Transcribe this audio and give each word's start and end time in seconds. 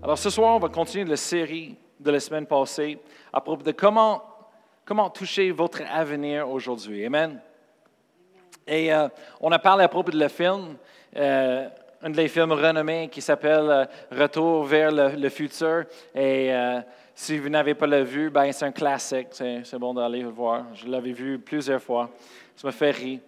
Alors 0.00 0.16
ce 0.16 0.30
soir, 0.30 0.54
on 0.54 0.60
va 0.60 0.68
continuer 0.68 1.04
la 1.04 1.16
série 1.16 1.74
de 1.98 2.12
la 2.12 2.20
semaine 2.20 2.46
passée 2.46 3.00
à 3.32 3.40
propos 3.40 3.64
de 3.64 3.72
comment, 3.72 4.22
comment 4.84 5.10
toucher 5.10 5.50
votre 5.50 5.82
avenir 5.90 6.48
aujourd'hui. 6.48 7.04
Amen. 7.04 7.40
Et 8.64 8.94
euh, 8.94 9.08
on 9.40 9.50
a 9.50 9.58
parlé 9.58 9.82
à 9.82 9.88
propos 9.88 10.12
de 10.12 10.18
le 10.20 10.28
film, 10.28 10.76
euh, 11.16 11.68
un 12.00 12.10
des 12.10 12.28
films 12.28 12.52
renommés 12.52 13.08
qui 13.08 13.20
s'appelle 13.20 13.68
euh, 13.68 13.84
Retour 14.12 14.62
vers 14.66 14.92
le, 14.92 15.28
futur. 15.30 15.84
Et 16.14 16.54
euh, 16.54 16.80
si 17.12 17.36
vous 17.36 17.48
n'avez 17.48 17.74
pas 17.74 17.88
le 17.88 18.02
vu, 18.04 18.30
ben, 18.30 18.52
c'est 18.52 18.66
un 18.66 18.72
classique. 18.72 19.28
C'est 19.32 19.78
bon 19.80 19.94
d'aller 19.94 20.22
le 20.22 20.28
voir. 20.28 20.66
Je 20.74 20.86
l'avais 20.86 21.12
vu 21.12 21.40
plusieurs 21.40 21.82
fois. 21.82 22.08
Ça 22.54 22.68
me 22.68 22.72
fait 22.72 22.92
rire 22.92 23.18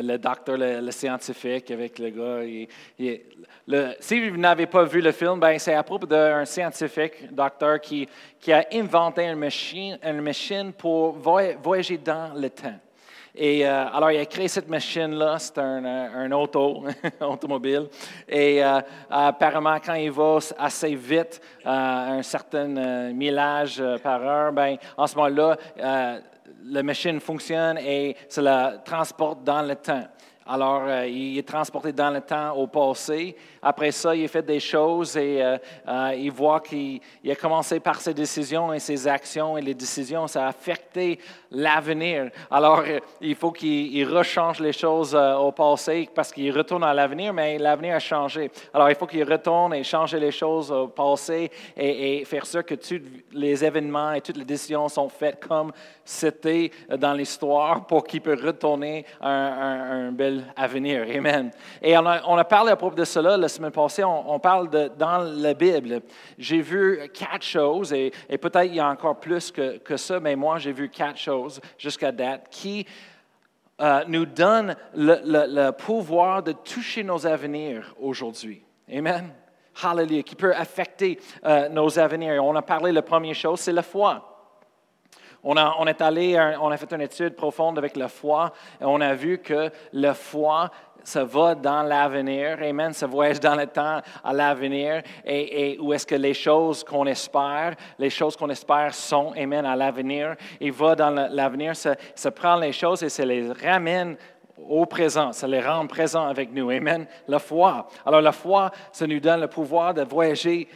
le, 0.00 0.18
docteur, 0.18 0.56
le, 0.58 0.90
scientifique 0.90 1.70
avec 1.70 1.98
le 1.98 2.10
gars. 2.10 3.96
si 4.00 4.30
vous 4.30 4.36
n'avez 4.36 4.66
pas 4.66 4.84
vu 4.84 5.00
le 5.00 5.12
film, 5.12 5.38
ben, 5.38 5.58
c'est 5.58 5.74
à 5.74 5.82
propos 5.82 6.06
d'un 6.06 6.44
scientifique, 6.44 7.32
docteur, 7.32 7.80
qui, 7.80 8.08
a 8.48 8.64
inventé 8.72 9.24
une 9.24 9.38
machine, 9.38 9.98
une 10.02 10.20
machine 10.20 10.72
pour 10.72 11.12
voyager 11.12 11.98
dans 11.98 12.32
le 12.34 12.50
temps. 12.50 12.78
Et 13.34 13.66
euh, 13.66 13.86
alors, 13.88 14.10
il 14.10 14.18
a 14.18 14.26
créé 14.26 14.46
cette 14.46 14.68
machine-là, 14.68 15.38
c'est 15.38 15.56
un, 15.56 15.84
un, 15.84 16.30
auto, 16.32 16.84
automobile. 17.20 17.88
Et 18.28 18.62
euh, 18.62 18.80
apparemment, 19.08 19.78
quand 19.82 19.94
il 19.94 20.10
va 20.10 20.38
assez 20.58 20.94
vite, 20.94 21.40
à 21.64 22.12
un 22.12 22.22
certain 22.22 22.76
euh, 22.76 23.12
millage 23.12 23.82
par 24.02 24.22
heure, 24.22 24.52
ben, 24.52 24.76
en 24.98 25.06
ce 25.06 25.16
moment-là, 25.16 25.56
la 26.64 26.82
machine 26.82 27.20
fonctionne 27.20 27.78
et 27.78 28.16
ça 28.28 28.42
la 28.42 28.78
transporte 28.84 29.44
dans 29.44 29.62
le 29.62 29.76
temps. 29.76 30.04
Alors, 30.46 30.82
euh, 30.86 31.06
il 31.06 31.38
est 31.38 31.46
transporté 31.46 31.92
dans 31.92 32.10
le 32.10 32.20
temps 32.20 32.52
au 32.56 32.66
passé. 32.66 33.36
Après 33.62 33.92
ça, 33.92 34.14
il 34.14 34.26
fait 34.28 34.42
des 34.42 34.58
choses 34.58 35.16
et 35.16 35.40
euh, 35.40 35.56
euh, 35.86 36.14
il 36.16 36.32
voit 36.32 36.60
qu'il 36.60 37.00
a 37.28 37.36
commencé 37.36 37.78
par 37.78 38.00
ses 38.00 38.12
décisions 38.12 38.72
et 38.72 38.80
ses 38.80 39.06
actions 39.06 39.56
et 39.56 39.62
les 39.62 39.74
décisions, 39.74 40.26
ça 40.26 40.46
a 40.46 40.48
affecté 40.48 41.20
l'avenir. 41.50 42.30
Alors, 42.50 42.82
il 43.20 43.36
faut 43.36 43.52
qu'il 43.52 44.04
rechange 44.08 44.58
les 44.58 44.72
choses 44.72 45.14
au 45.14 45.52
passé 45.52 46.08
parce 46.12 46.32
qu'il 46.32 46.50
retourne 46.56 46.84
à 46.84 46.92
l'avenir, 46.92 47.32
mais 47.32 47.58
l'avenir 47.58 47.96
a 47.96 48.00
changé. 48.00 48.50
Alors, 48.74 48.90
il 48.90 48.96
faut 48.96 49.06
qu'il 49.06 49.30
retourne 49.30 49.74
et 49.74 49.84
changer 49.84 50.18
les 50.18 50.32
choses 50.32 50.72
au 50.72 50.88
passé 50.88 51.50
et, 51.76 52.24
faire 52.24 52.46
sûr 52.46 52.64
que 52.64 52.74
tous 52.74 53.00
les 53.32 53.64
événements 53.64 54.12
et 54.12 54.20
toutes 54.20 54.36
les 54.36 54.44
décisions 54.44 54.88
sont 54.88 55.08
faites 55.08 55.44
comme 55.46 55.72
c'était 56.04 56.70
dans 56.98 57.12
l'histoire 57.12 57.86
pour 57.86 58.04
qu'il 58.04 58.20
puisse 58.20 58.40
retourner 58.40 59.04
à 59.20 59.28
un, 59.28 60.08
un 60.08 60.12
bel 60.12 60.31
à 60.56 60.66
venir. 60.66 61.02
Amen. 61.02 61.50
Et 61.80 61.96
on 61.96 62.06
a, 62.06 62.44
parlé 62.44 62.72
à 62.72 62.76
propos 62.76 62.96
de 62.96 63.04
cela 63.04 63.36
la 63.36 63.48
semaine 63.48 63.70
passée. 63.70 64.04
On, 64.04 64.38
parle 64.38 64.68
dans 64.96 65.18
la 65.18 65.54
Bible. 65.54 66.00
J'ai 66.38 66.60
vu 66.60 67.00
quatre 67.12 67.44
choses, 67.44 67.92
et, 67.92 68.12
peut-être 68.28 68.66
il 68.66 68.76
y 68.76 68.80
a 68.80 68.88
encore 68.88 69.18
plus 69.18 69.50
que, 69.50 69.78
que 69.78 69.96
ça, 69.96 70.20
mais 70.20 70.36
moi, 70.36 70.58
j'ai 70.58 70.72
vu 70.72 70.88
quatre 70.88 71.18
choses 71.18 71.60
jusqu'à 71.78 72.12
date 72.12 72.46
qui 72.50 72.86
euh, 73.80 74.04
nous 74.06 74.26
donnent 74.26 74.76
le, 74.94 75.70
pouvoir 75.70 76.42
de 76.42 76.52
toucher 76.52 77.02
nos 77.02 77.26
avenirs 77.26 77.94
aujourd'hui. 78.00 78.62
Amen. 78.92 79.32
Hallelujah, 79.82 80.22
qui 80.22 80.36
peut 80.36 80.54
affecter 80.54 81.18
euh, 81.44 81.68
nos 81.68 81.98
avenirs. 81.98 82.44
On 82.44 82.54
a 82.54 82.62
parlé, 82.62 82.92
la 82.92 83.02
première 83.02 83.34
chose, 83.34 83.58
c'est 83.58 83.72
la 83.72 83.82
foi. 83.82 84.31
On 85.44 85.56
a, 85.56 85.74
est 85.86 86.00
allé, 86.00 86.54
on 86.60 86.70
a 86.70 86.76
fait 86.76 86.92
une 86.92 87.00
étude 87.00 87.34
profonde 87.34 87.76
avec 87.76 87.96
la 87.96 88.08
foi 88.08 88.52
et 88.80 88.84
on 88.84 89.00
a 89.00 89.12
vu 89.14 89.38
que 89.38 89.70
la 89.92 90.14
foi, 90.14 90.70
ça 91.02 91.24
va 91.24 91.56
dans 91.56 91.82
l'avenir. 91.82 92.58
Amen. 92.62 92.92
Ça 92.92 93.08
voyage 93.08 93.40
dans 93.40 93.56
le 93.56 93.66
temps 93.66 94.00
à 94.22 94.32
l'avenir. 94.32 95.02
Et, 95.24 95.76
où 95.80 95.92
est-ce 95.92 96.06
que 96.06 96.14
les 96.14 96.34
choses 96.34 96.84
qu'on 96.84 97.06
espère, 97.06 97.74
les 97.98 98.10
choses 98.10 98.36
qu'on 98.36 98.50
espère 98.50 98.94
sont, 98.94 99.32
Amen, 99.36 99.66
à 99.66 99.74
l'avenir. 99.74 100.36
Il 100.60 100.72
va 100.72 100.94
dans 100.94 101.10
l'avenir, 101.10 101.74
ça, 101.74 101.96
ça 102.14 102.30
prend 102.30 102.56
les 102.56 102.72
choses 102.72 103.02
et 103.02 103.08
ça 103.08 103.24
les 103.24 103.50
ramène 103.50 104.16
au 104.68 104.86
présent, 104.86 105.32
ça 105.32 105.46
les 105.46 105.60
rend 105.60 105.86
présents 105.86 106.26
avec 106.26 106.52
nous. 106.52 106.70
Amen. 106.70 107.06
La 107.28 107.38
foi. 107.38 107.88
Alors 108.04 108.20
la 108.20 108.32
foi, 108.32 108.70
ça 108.90 109.06
nous 109.06 109.20
donne 109.20 109.40
le 109.40 109.48
pouvoir 109.48 109.94
de 109.94 110.02
voyager 110.02 110.68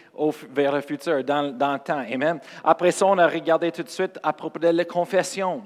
vers 0.51 0.73
le 0.73 0.81
futur, 0.81 1.23
dans, 1.25 1.43
le 1.43 1.79
temps. 1.79 2.05
Amen. 2.13 2.41
Après 2.65 2.91
ça, 2.91 3.07
on 3.07 3.19
a 3.19 3.27
regardé 3.27 3.71
tout 3.73 3.83
de 3.83 3.89
suite 3.89 4.19
à 4.23 4.33
propos 4.33 4.59
de 4.59 4.69
la 4.69 4.85
confession. 4.85 5.63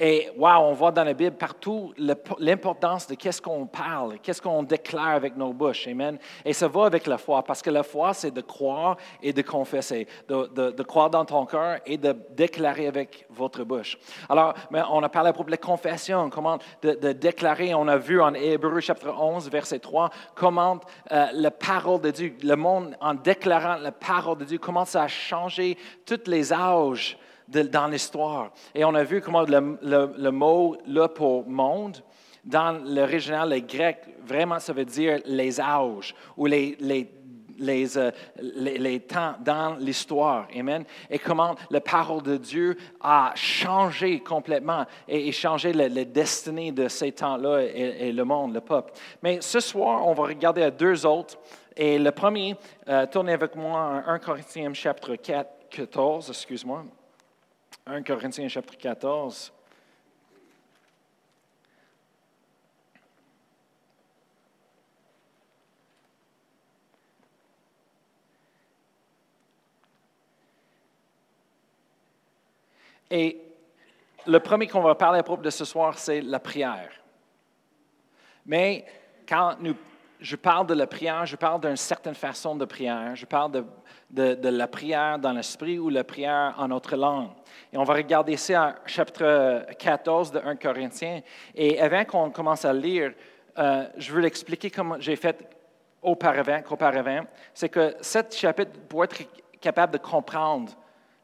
Et 0.00 0.30
wow, 0.36 0.60
on 0.60 0.74
voit 0.74 0.92
dans 0.92 1.02
la 1.02 1.12
Bible 1.12 1.36
partout 1.36 1.92
l'importance 2.38 3.08
de 3.08 3.16
qu'est-ce 3.16 3.42
qu'on 3.42 3.66
parle, 3.66 4.20
qu'est-ce 4.20 4.40
qu'on 4.40 4.62
déclare 4.62 5.08
avec 5.08 5.36
nos 5.36 5.52
bouches. 5.52 5.88
Amen. 5.88 6.18
Et 6.44 6.52
ça 6.52 6.68
va 6.68 6.86
avec 6.86 7.08
la 7.08 7.18
foi, 7.18 7.42
parce 7.42 7.60
que 7.60 7.70
la 7.70 7.82
foi, 7.82 8.14
c'est 8.14 8.30
de 8.30 8.40
croire 8.40 8.96
et 9.20 9.32
de 9.32 9.42
confesser, 9.42 10.06
de, 10.28 10.82
croire 10.84 11.10
dans 11.10 11.24
ton 11.24 11.44
cœur 11.46 11.80
et 11.84 11.98
de 11.98 12.14
déclarer 12.30 12.86
avec 12.86 13.26
votre 13.28 13.64
bouche. 13.64 13.98
Alors, 14.28 14.54
on 14.70 15.02
a 15.02 15.08
parlé 15.08 15.30
à 15.30 15.32
propos 15.32 15.48
de 15.48 15.52
la 15.52 15.56
confession, 15.56 16.30
comment 16.30 16.58
de, 16.82 17.12
déclarer. 17.12 17.74
On 17.74 17.88
a 17.88 17.96
vu 17.96 18.20
en 18.20 18.34
Hébreu 18.34 18.78
chapitre 18.78 19.12
11, 19.18 19.50
verset 19.50 19.80
3, 19.80 20.10
comment 20.36 20.78
euh, 21.10 21.26
la 21.32 21.50
parole 21.50 22.00
de 22.02 22.12
Dieu, 22.12 22.36
le 22.44 22.54
monde, 22.54 22.96
en 23.00 23.14
déclarant 23.14 23.76
la 23.76 23.90
parole 23.90 24.38
de 24.38 24.44
Dieu, 24.44 24.58
comment 24.58 24.84
ça 24.84 25.02
a 25.02 25.08
changé 25.08 25.76
tous 26.06 26.30
les 26.30 26.52
âges 26.52 27.18
dans 27.48 27.86
l'histoire. 27.86 28.52
Et 28.74 28.84
on 28.84 28.94
a 28.94 29.04
vu 29.04 29.20
comment 29.20 29.42
le, 29.42 30.30
mot 30.30 30.76
là 30.86 31.08
pour 31.08 31.48
monde, 31.48 31.98
dans 32.44 32.72
l'original, 32.84 33.50
le 33.50 33.60
grec, 33.60 33.98
vraiment, 34.24 34.58
ça 34.58 34.72
veut 34.72 34.84
dire 34.84 35.20
les 35.26 35.60
âges 35.60 36.14
ou 36.36 36.46
les, 36.46 36.76
les 36.80 37.10
les, 37.58 37.98
euh, 37.98 38.10
les, 38.40 39.00
temps 39.00 39.34
dans 39.40 39.76
l'histoire. 39.78 40.46
Amen. 40.56 40.84
Et 41.10 41.18
comment 41.18 41.56
la 41.70 41.80
parole 41.80 42.22
de 42.22 42.36
Dieu 42.36 42.76
a 43.00 43.32
changé 43.34 44.20
complètement 44.20 44.86
et, 45.06 45.32
changé 45.32 45.72
la, 45.72 45.88
destinée 46.04 46.72
de 46.72 46.88
ces 46.88 47.12
temps-là 47.12 47.62
et, 47.62 48.12
le 48.12 48.24
monde, 48.24 48.54
le 48.54 48.60
peuple. 48.60 48.92
Mais 49.22 49.40
ce 49.40 49.60
soir, 49.60 50.06
on 50.06 50.14
va 50.14 50.24
regarder 50.24 50.62
à 50.62 50.70
deux 50.70 51.04
autres. 51.04 51.36
Et 51.76 51.98
le 51.98 52.10
premier, 52.10 52.56
euh, 52.88 53.06
tournez 53.06 53.32
avec 53.32 53.54
moi 53.54 54.02
à 54.06 54.12
1 54.12 54.18
Corinthiens 54.18 54.72
chapitre 54.74 55.16
4, 55.16 55.68
14, 55.70 56.30
excuse-moi. 56.30 56.84
1 57.90 58.02
Corinthiens 58.02 58.48
chapitre 58.48 58.76
14. 58.76 59.50
Et 73.10 73.40
le 74.26 74.38
premier 74.40 74.66
qu'on 74.66 74.82
va 74.82 74.94
parler 74.94 75.20
à 75.20 75.22
propos 75.22 75.40
de 75.40 75.48
ce 75.48 75.64
soir, 75.64 75.98
c'est 75.98 76.20
la 76.20 76.40
prière. 76.40 76.90
Mais 78.44 78.84
quand 79.26 79.56
nous, 79.60 79.74
je 80.20 80.36
parle 80.36 80.66
de 80.66 80.74
la 80.74 80.86
prière, 80.86 81.26
je 81.26 81.36
parle 81.36 81.60
d'une 81.60 81.76
certaine 81.76 82.14
façon 82.14 82.56
de 82.56 82.64
prière. 82.64 83.14
Je 83.14 83.26
parle 83.26 83.64
de 84.10 84.48
la 84.48 84.66
prière 84.66 85.18
dans 85.18 85.32
l'esprit 85.32 85.78
ou 85.78 85.88
la 85.88 86.04
prière 86.04 86.54
en 86.58 86.70
autre 86.70 86.96
langue. 86.96 87.30
Et 87.72 87.78
on 87.78 87.84
va 87.84 87.94
regarder 87.94 88.36
ça 88.36 88.74
en 88.84 88.88
chapitre 88.88 89.66
14 89.78 90.32
de 90.32 90.38
1 90.38 90.56
Corinthiens. 90.56 91.20
Et 91.54 91.80
avant 91.80 92.04
qu'on 92.04 92.30
commence 92.30 92.64
à 92.64 92.72
lire, 92.72 93.12
euh, 93.58 93.86
je 93.96 94.12
veux 94.12 94.20
l'expliquer 94.20 94.70
comme 94.70 94.96
j'ai 95.00 95.16
fait 95.16 95.56
auparavant, 96.00 96.62
qu'auparavant. 96.62 97.22
C'est 97.52 97.68
que 97.68 97.96
ce 98.00 98.18
chapitre, 98.30 98.72
pour 98.88 99.04
être 99.04 99.16
capable 99.60 99.94
de 99.94 99.98
comprendre 99.98 100.72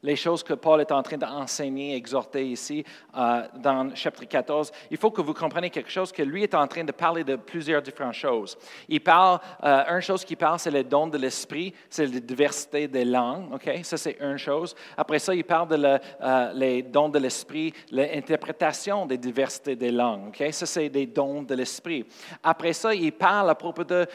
les 0.05 0.15
choses 0.15 0.43
que 0.43 0.53
Paul 0.53 0.81
est 0.81 0.91
en 0.91 1.01
train 1.01 1.17
d'enseigner, 1.17 1.95
exhorter 1.95 2.47
ici 2.47 2.85
euh, 3.17 3.41
dans 3.55 3.93
chapitre 3.95 4.25
14, 4.25 4.71
il 4.91 4.97
faut 4.97 5.09
que 5.09 5.21
vous 5.21 5.33
compreniez 5.33 5.71
quelque 5.71 5.89
chose, 5.89 6.11
que 6.11 6.21
lui 6.21 6.43
est 6.43 6.53
en 6.53 6.67
train 6.67 6.83
de 6.83 6.91
parler 6.91 7.23
de 7.23 7.35
plusieurs 7.35 7.81
différentes 7.81 8.13
choses. 8.13 8.55
Il 8.87 9.01
parle, 9.01 9.39
euh, 9.63 9.83
une 9.95 10.01
chose 10.01 10.23
qu'il 10.23 10.37
parle, 10.37 10.59
c'est 10.59 10.69
le 10.69 10.83
don 10.83 11.07
de 11.07 11.17
l'esprit, 11.17 11.73
c'est 11.89 12.05
la 12.05 12.19
diversité 12.19 12.87
des 12.87 13.03
langues, 13.03 13.51
OK? 13.53 13.67
Ça, 13.83 13.97
c'est 13.97 14.17
une 14.21 14.37
chose. 14.37 14.75
Après 14.95 15.17
ça, 15.17 15.33
il 15.33 15.43
parle 15.43 15.69
de 15.69 15.99
euh, 16.21 16.53
les 16.53 16.83
dons 16.83 17.09
de 17.09 17.17
l'esprit, 17.17 17.73
l'interprétation 17.89 19.07
des 19.07 19.17
diversités 19.17 19.75
des 19.75 19.91
langues, 19.91 20.27
OK? 20.27 20.43
Ça, 20.51 20.67
c'est 20.67 20.89
des 20.89 21.07
dons 21.07 21.41
de 21.41 21.55
l'esprit. 21.55 22.05
Après 22.43 22.73
ça, 22.73 22.93
il 22.93 23.11
parle 23.11 23.49
à 23.49 23.55
propos 23.55 23.83
de, 23.83 24.05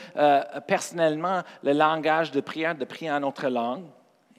personnellement, 0.68 1.42
le 1.64 1.72
langage 1.72 2.30
de 2.30 2.40
prière, 2.40 2.76
de 2.76 2.84
prier 2.84 3.10
en 3.10 3.24
autre 3.24 3.48
langue. 3.48 3.84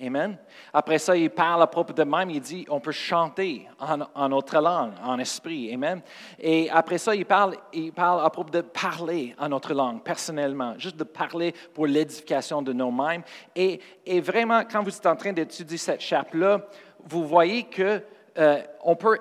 Amen. 0.02 0.38
Après 0.74 0.98
ça, 0.98 1.16
il 1.16 1.30
parle 1.30 1.62
à 1.62 1.68
propos 1.68 1.94
de 1.94 2.04
même, 2.04 2.30
il 2.32 2.42
dit, 2.42 2.66
on 2.70 2.80
peut 2.80 2.92
chanter 2.92 3.68
en, 3.80 4.30
notre 4.30 4.60
langue, 4.60 4.94
en 5.04 5.20
esprit. 5.20 5.72
Amen. 5.74 6.02
Et 6.40 6.70
après 6.72 6.98
ça, 6.98 7.14
il 7.14 7.26
parle, 7.26 7.56
il 7.72 7.94
parle 7.94 8.26
à 8.26 8.30
propos 8.30 8.50
de 8.50 8.62
parler 8.62 9.36
en 9.38 9.50
notre 9.50 9.74
langue, 9.74 10.02
personnellement, 10.02 10.74
juste 10.80 10.98
de 10.98 11.04
parler 11.04 11.54
pour 11.74 11.86
l'édification 11.86 12.62
de 12.64 12.74
nous-mêmes. 12.74 13.22
Et, 13.56 13.80
et, 14.06 14.22
vraiment, 14.22 14.64
quand 14.64 14.82
vous 14.82 14.96
êtes 14.96 15.06
en 15.06 15.16
train 15.16 15.34
d'étudier 15.34 15.78
cette 15.78 16.02
chape-là, 16.02 16.62
vous 17.06 17.28
voyez 17.28 17.64
qu'on 17.64 18.02
euh, 18.40 18.62
on 18.84 18.96
peut 18.96 19.20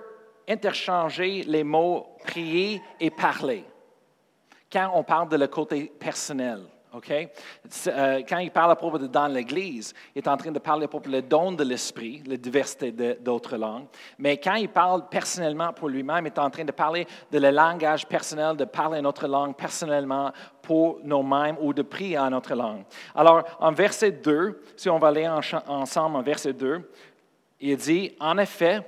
interchanger 0.48 1.44
les 1.44 1.64
mots 1.64 2.06
prier 2.24 2.82
et 2.98 3.10
parler 3.10 3.64
quand 4.72 4.90
on 4.94 5.02
parle 5.02 5.28
de 5.28 5.36
le 5.36 5.46
côté 5.46 5.92
personnel. 5.98 6.62
OK? 6.92 7.10
Euh, 7.86 8.22
quand 8.28 8.38
il 8.38 8.50
parle 8.50 8.72
à 8.72 8.76
propos 8.76 8.98
de 8.98 9.06
dans 9.06 9.28
l'Église, 9.28 9.94
il 10.14 10.18
est 10.18 10.28
en 10.28 10.36
train 10.36 10.50
de 10.50 10.58
parler 10.58 10.84
à 10.84 10.88
propos 10.88 11.08
du 11.08 11.22
don 11.22 11.52
de 11.52 11.62
l'esprit, 11.62 12.22
la 12.26 12.36
diversité 12.36 12.90
d'autres 13.20 13.56
langues. 13.56 13.86
Mais 14.18 14.38
quand 14.38 14.54
il 14.54 14.68
parle 14.68 15.08
personnellement 15.08 15.72
pour 15.72 15.88
lui-même, 15.88 16.26
il 16.26 16.28
est 16.28 16.38
en 16.38 16.50
train 16.50 16.64
de 16.64 16.72
parler 16.72 17.06
de 17.30 17.38
le 17.38 17.50
langage 17.50 18.06
personnel, 18.06 18.56
de 18.56 18.64
parler 18.64 19.00
notre 19.00 19.26
langue 19.26 19.54
personnellement 19.54 20.32
pour 20.62 20.98
nous-mêmes 21.04 21.56
ou 21.60 21.72
de 21.72 21.82
prier 21.82 22.18
en 22.18 22.30
notre 22.30 22.54
langue. 22.54 22.84
Alors, 23.14 23.44
en 23.60 23.72
verset 23.72 24.12
2, 24.12 24.62
si 24.76 24.90
on 24.90 24.98
va 24.98 25.08
aller 25.08 25.28
ensemble 25.28 26.16
en 26.16 26.22
verset 26.22 26.52
2, 26.52 26.90
il 27.60 27.76
dit, 27.76 28.16
en 28.18 28.38
effet, 28.38 28.82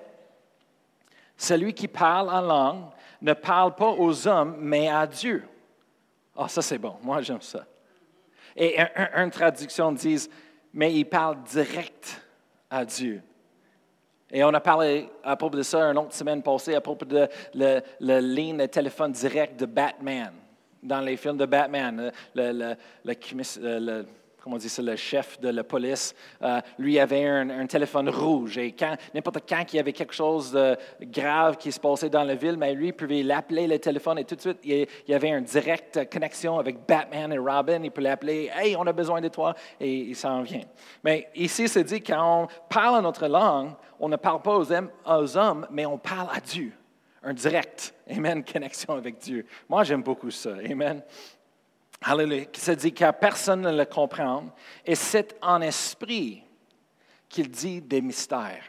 celui 1.37 1.75
qui 1.75 1.89
parle 1.89 2.31
en 2.31 2.41
langue 2.41 2.85
ne 3.21 3.33
parle 3.33 3.75
pas 3.75 3.91
aux 3.91 4.27
hommes, 4.27 4.57
mais 4.59 4.89
à 4.89 5.07
Dieu. 5.07 5.45
Ah, 6.37 6.49
ça 6.49 6.63
c'est 6.63 6.79
bon, 6.79 6.97
moi 7.03 7.21
j'aime 7.21 7.43
ça. 7.43 7.65
Et 8.57 8.79
une 9.17 9.31
traduction 9.31 9.93
dit, 9.93 10.29
mais 10.73 10.93
il 10.93 11.05
parle 11.05 11.43
direct 11.45 12.23
à 12.71 12.85
Dieu. 12.85 13.23
Et 14.31 14.43
on 14.43 14.55
a 14.55 14.61
parlé 14.61 15.11
à 15.23 15.37
propos 15.37 15.57
de 15.57 15.63
ça 15.63 15.83
une 15.83 15.99
autre 15.99 16.15
semaine 16.15 16.43
passée, 16.43 16.75
à 16.75 16.81
propos 16.81 17.05
de 17.05 17.29
la 18.01 18.21
ligne 18.21 18.57
de 18.57 18.67
téléphone 18.67 19.13
direct 19.13 19.61
de 19.61 19.67
Batman, 19.67 20.33
dans 20.83 21.01
les 21.01 21.17
films 21.19 21.37
de 21.37 21.45
Batman. 21.45 22.11
Le, 22.35 22.53
le, 22.53 22.75
le 23.05 24.07
comment 24.43 24.57
on 24.57 24.59
dit 24.59 24.69
ça, 24.69 24.83
le 24.83 24.97
chef 24.97 25.41
de 25.41 25.49
la 25.49 25.63
police, 25.63 26.15
euh, 26.43 26.61
lui 26.79 26.99
avait 26.99 27.25
un, 27.27 27.67
téléphone 27.67 28.09
rouge. 28.09 28.59
Et 28.59 28.75
n'importe 29.15 29.49
quand 29.49 29.65
il 29.73 29.77
y 29.77 29.79
avait 29.79 29.93
quelque 29.93 30.15
chose 30.15 30.53
de 30.53 30.77
grave 31.03 31.57
qui 31.57 31.71
se 31.71 31.79
passait 31.79 32.11
dans 32.11 32.25
la 32.25 32.35
ville, 32.35 32.57
mais 32.57 32.75
lui, 32.75 32.89
il 32.89 32.93
pouvait 32.93 33.23
l'appeler 33.23 33.67
le 33.67 33.79
téléphone 33.79 34.19
et 34.19 34.25
tout 34.25 34.35
de 34.35 34.41
suite, 34.41 34.59
il, 34.65 34.87
y 35.07 35.15
avait 35.15 35.29
une 35.29 35.45
directe 35.45 36.11
connexion 36.11 36.59
avec 36.59 36.87
Batman 36.87 37.33
et 37.33 37.39
Robin. 37.39 37.81
Il 37.85 37.91
peut 37.91 38.03
l'appeler, 38.03 38.51
Hey, 38.55 38.75
on 38.77 38.87
a 38.87 38.93
besoin 38.93 39.21
de 39.21 39.29
toi, 39.29 39.55
et 39.79 39.95
il 39.95 40.17
s'en 40.17 40.43
vient. 40.43 40.65
Mais 41.05 41.29
ici, 41.35 41.69
c'est 41.69 41.85
dit, 41.85 42.03
quand 42.03 42.43
on 42.43 42.49
parle 42.69 43.03
notre 43.03 43.29
langue, 43.29 43.73
on 44.01 44.09
ne 44.09 44.17
parle 44.17 44.43
pas 44.43 44.57
aux 44.57 45.37
hommes, 45.37 45.67
mais 45.71 45.87
on 45.87 45.99
parle 45.99 46.29
à 46.35 46.41
Dieu. 46.41 46.73
Un 47.23 47.35
direct, 47.35 47.95
amen, 48.11 48.43
connexion 48.45 48.95
avec 48.95 49.19
Dieu. 49.19 49.47
Moi, 49.69 49.85
j'aime 49.85 50.03
beaucoup 50.03 50.33
ça, 50.33 50.55
amen. 50.69 51.03
Alléluia, 52.05 52.47
se 52.53 52.73
dit 52.73 52.93
car 52.93 53.19
personne 53.19 53.61
ne 53.63 53.77
le 53.77 53.85
comprend, 53.85 54.47
et 54.85 54.95
c'est 54.95 55.37
en 55.41 55.61
esprit 55.61 56.43
qu'il 57.29 57.51
dit 57.51 57.81
des 57.81 58.01
mystères. 58.01 58.65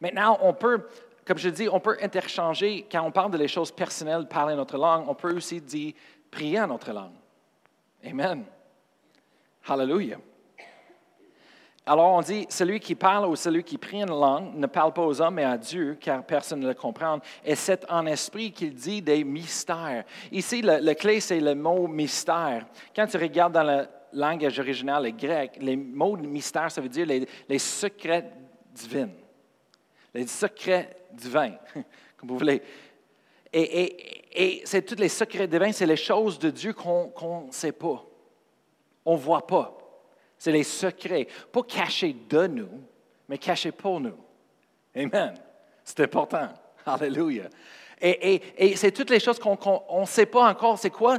Maintenant, 0.00 0.38
on 0.42 0.54
peut, 0.54 0.88
comme 1.26 1.38
je 1.38 1.48
dis, 1.48 1.68
on 1.68 1.80
peut 1.80 1.96
interchanger, 2.00 2.86
quand 2.90 3.02
on 3.02 3.10
parle 3.10 3.32
de 3.32 3.38
les 3.38 3.48
choses 3.48 3.72
personnelles, 3.72 4.26
parler 4.28 4.54
notre 4.54 4.76
langue, 4.76 5.08
on 5.08 5.14
peut 5.14 5.34
aussi 5.36 5.60
dire 5.60 5.92
prier 6.30 6.60
en 6.60 6.68
notre 6.68 6.92
langue. 6.92 7.14
Amen. 8.04 8.44
Hallelujah. 9.66 10.18
Alors 11.86 12.12
on 12.12 12.22
dit, 12.22 12.46
celui 12.48 12.80
qui 12.80 12.94
parle 12.94 13.26
ou 13.26 13.36
celui 13.36 13.62
qui 13.62 13.76
prie 13.76 14.00
une 14.00 14.08
langue 14.08 14.54
ne 14.54 14.66
parle 14.66 14.94
pas 14.94 15.02
aux 15.02 15.20
hommes 15.20 15.34
mais 15.34 15.44
à 15.44 15.58
Dieu, 15.58 15.98
car 16.00 16.24
personne 16.24 16.60
ne 16.60 16.68
le 16.68 16.74
comprend. 16.74 17.18
Et 17.44 17.54
c'est 17.54 17.84
en 17.90 18.06
esprit 18.06 18.52
qu'il 18.52 18.74
dit 18.74 19.02
des 19.02 19.22
mystères. 19.22 20.04
Ici, 20.32 20.62
le, 20.62 20.94
clé, 20.94 21.20
c'est 21.20 21.40
le 21.40 21.54
mot 21.54 21.86
mystère. 21.86 22.66
Quand 22.96 23.06
tu 23.06 23.18
regardes 23.18 23.52
dans 23.52 23.64
le 23.64 23.86
langage 24.14 24.58
original, 24.58 25.14
grec, 25.14 25.58
les 25.60 25.76
mots 25.76 26.16
mystère, 26.16 26.70
ça 26.70 26.80
veut 26.80 26.88
dire 26.88 27.06
les, 27.06 27.58
secrets 27.58 28.32
divins. 28.72 29.10
Les 30.14 30.26
secrets 30.26 30.96
divins, 31.12 31.52
comme 32.16 32.30
vous 32.30 32.38
voulez. 32.38 32.62
Et, 33.52 34.62
c'est 34.64 34.82
tous 34.82 34.96
les 34.96 35.10
secrets 35.10 35.46
divins, 35.46 35.70
c'est 35.70 35.86
les 35.86 35.96
choses 35.96 36.38
de 36.38 36.48
Dieu 36.48 36.72
qu'on 36.72 37.44
ne 37.46 37.52
sait 37.52 37.72
pas. 37.72 38.02
On 39.04 39.12
ne 39.12 39.20
voit 39.20 39.46
pas. 39.46 39.83
C'est 40.38 40.52
les 40.52 40.64
secrets, 40.64 41.26
pas 41.52 41.62
cachés 41.62 42.14
de 42.28 42.46
nous, 42.46 42.80
mais 43.28 43.38
cachés 43.38 43.72
pour 43.72 44.00
nous. 44.00 44.16
Amen. 44.94 45.34
C'est 45.84 46.00
important. 46.00 46.48
Alléluia. 46.86 47.44
Et, 48.00 48.74
c'est 48.76 48.92
toutes 48.92 49.10
les 49.10 49.20
choses 49.20 49.38
qu'on 49.38 50.00
ne 50.00 50.06
sait 50.06 50.26
pas 50.26 50.48
encore. 50.48 50.78
C'est 50.78 50.90
quoi? 50.90 51.18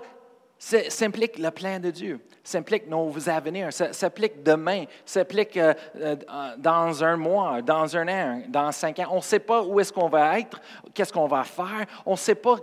Ça 0.57 1.06
implique 1.06 1.38
le 1.38 1.51
plan 1.51 1.79
de 1.79 1.91
Dieu. 1.91 2.19
Ça 2.44 2.59
implique 2.59 2.88
nos 2.88 3.12
avenirs. 3.27 3.73
Ça, 3.73 3.89
implique 4.06 4.44
demain. 4.44 4.85
Ça 5.03 5.21
implique 5.21 5.57
euh, 5.57 5.73
euh, 5.97 6.15
dans 6.57 7.03
un 7.03 7.17
mois, 7.17 7.62
dans 7.62 7.97
un 7.97 8.07
an, 8.07 8.41
dans 8.47 8.71
cinq 8.71 9.00
ans. 9.00 9.07
On 9.12 9.17
ne 9.17 9.21
sait 9.21 9.39
pas 9.39 9.63
où 9.63 9.79
est-ce 9.79 9.91
qu'on 9.91 10.07
va 10.07 10.39
être, 10.39 10.62
qu'est-ce 10.94 11.12
qu'on 11.12 11.27
va 11.27 11.44
faire. 11.44 11.85
On 12.06 12.12
ne 12.12 12.17
sait 12.17 12.35
pas 12.35 12.56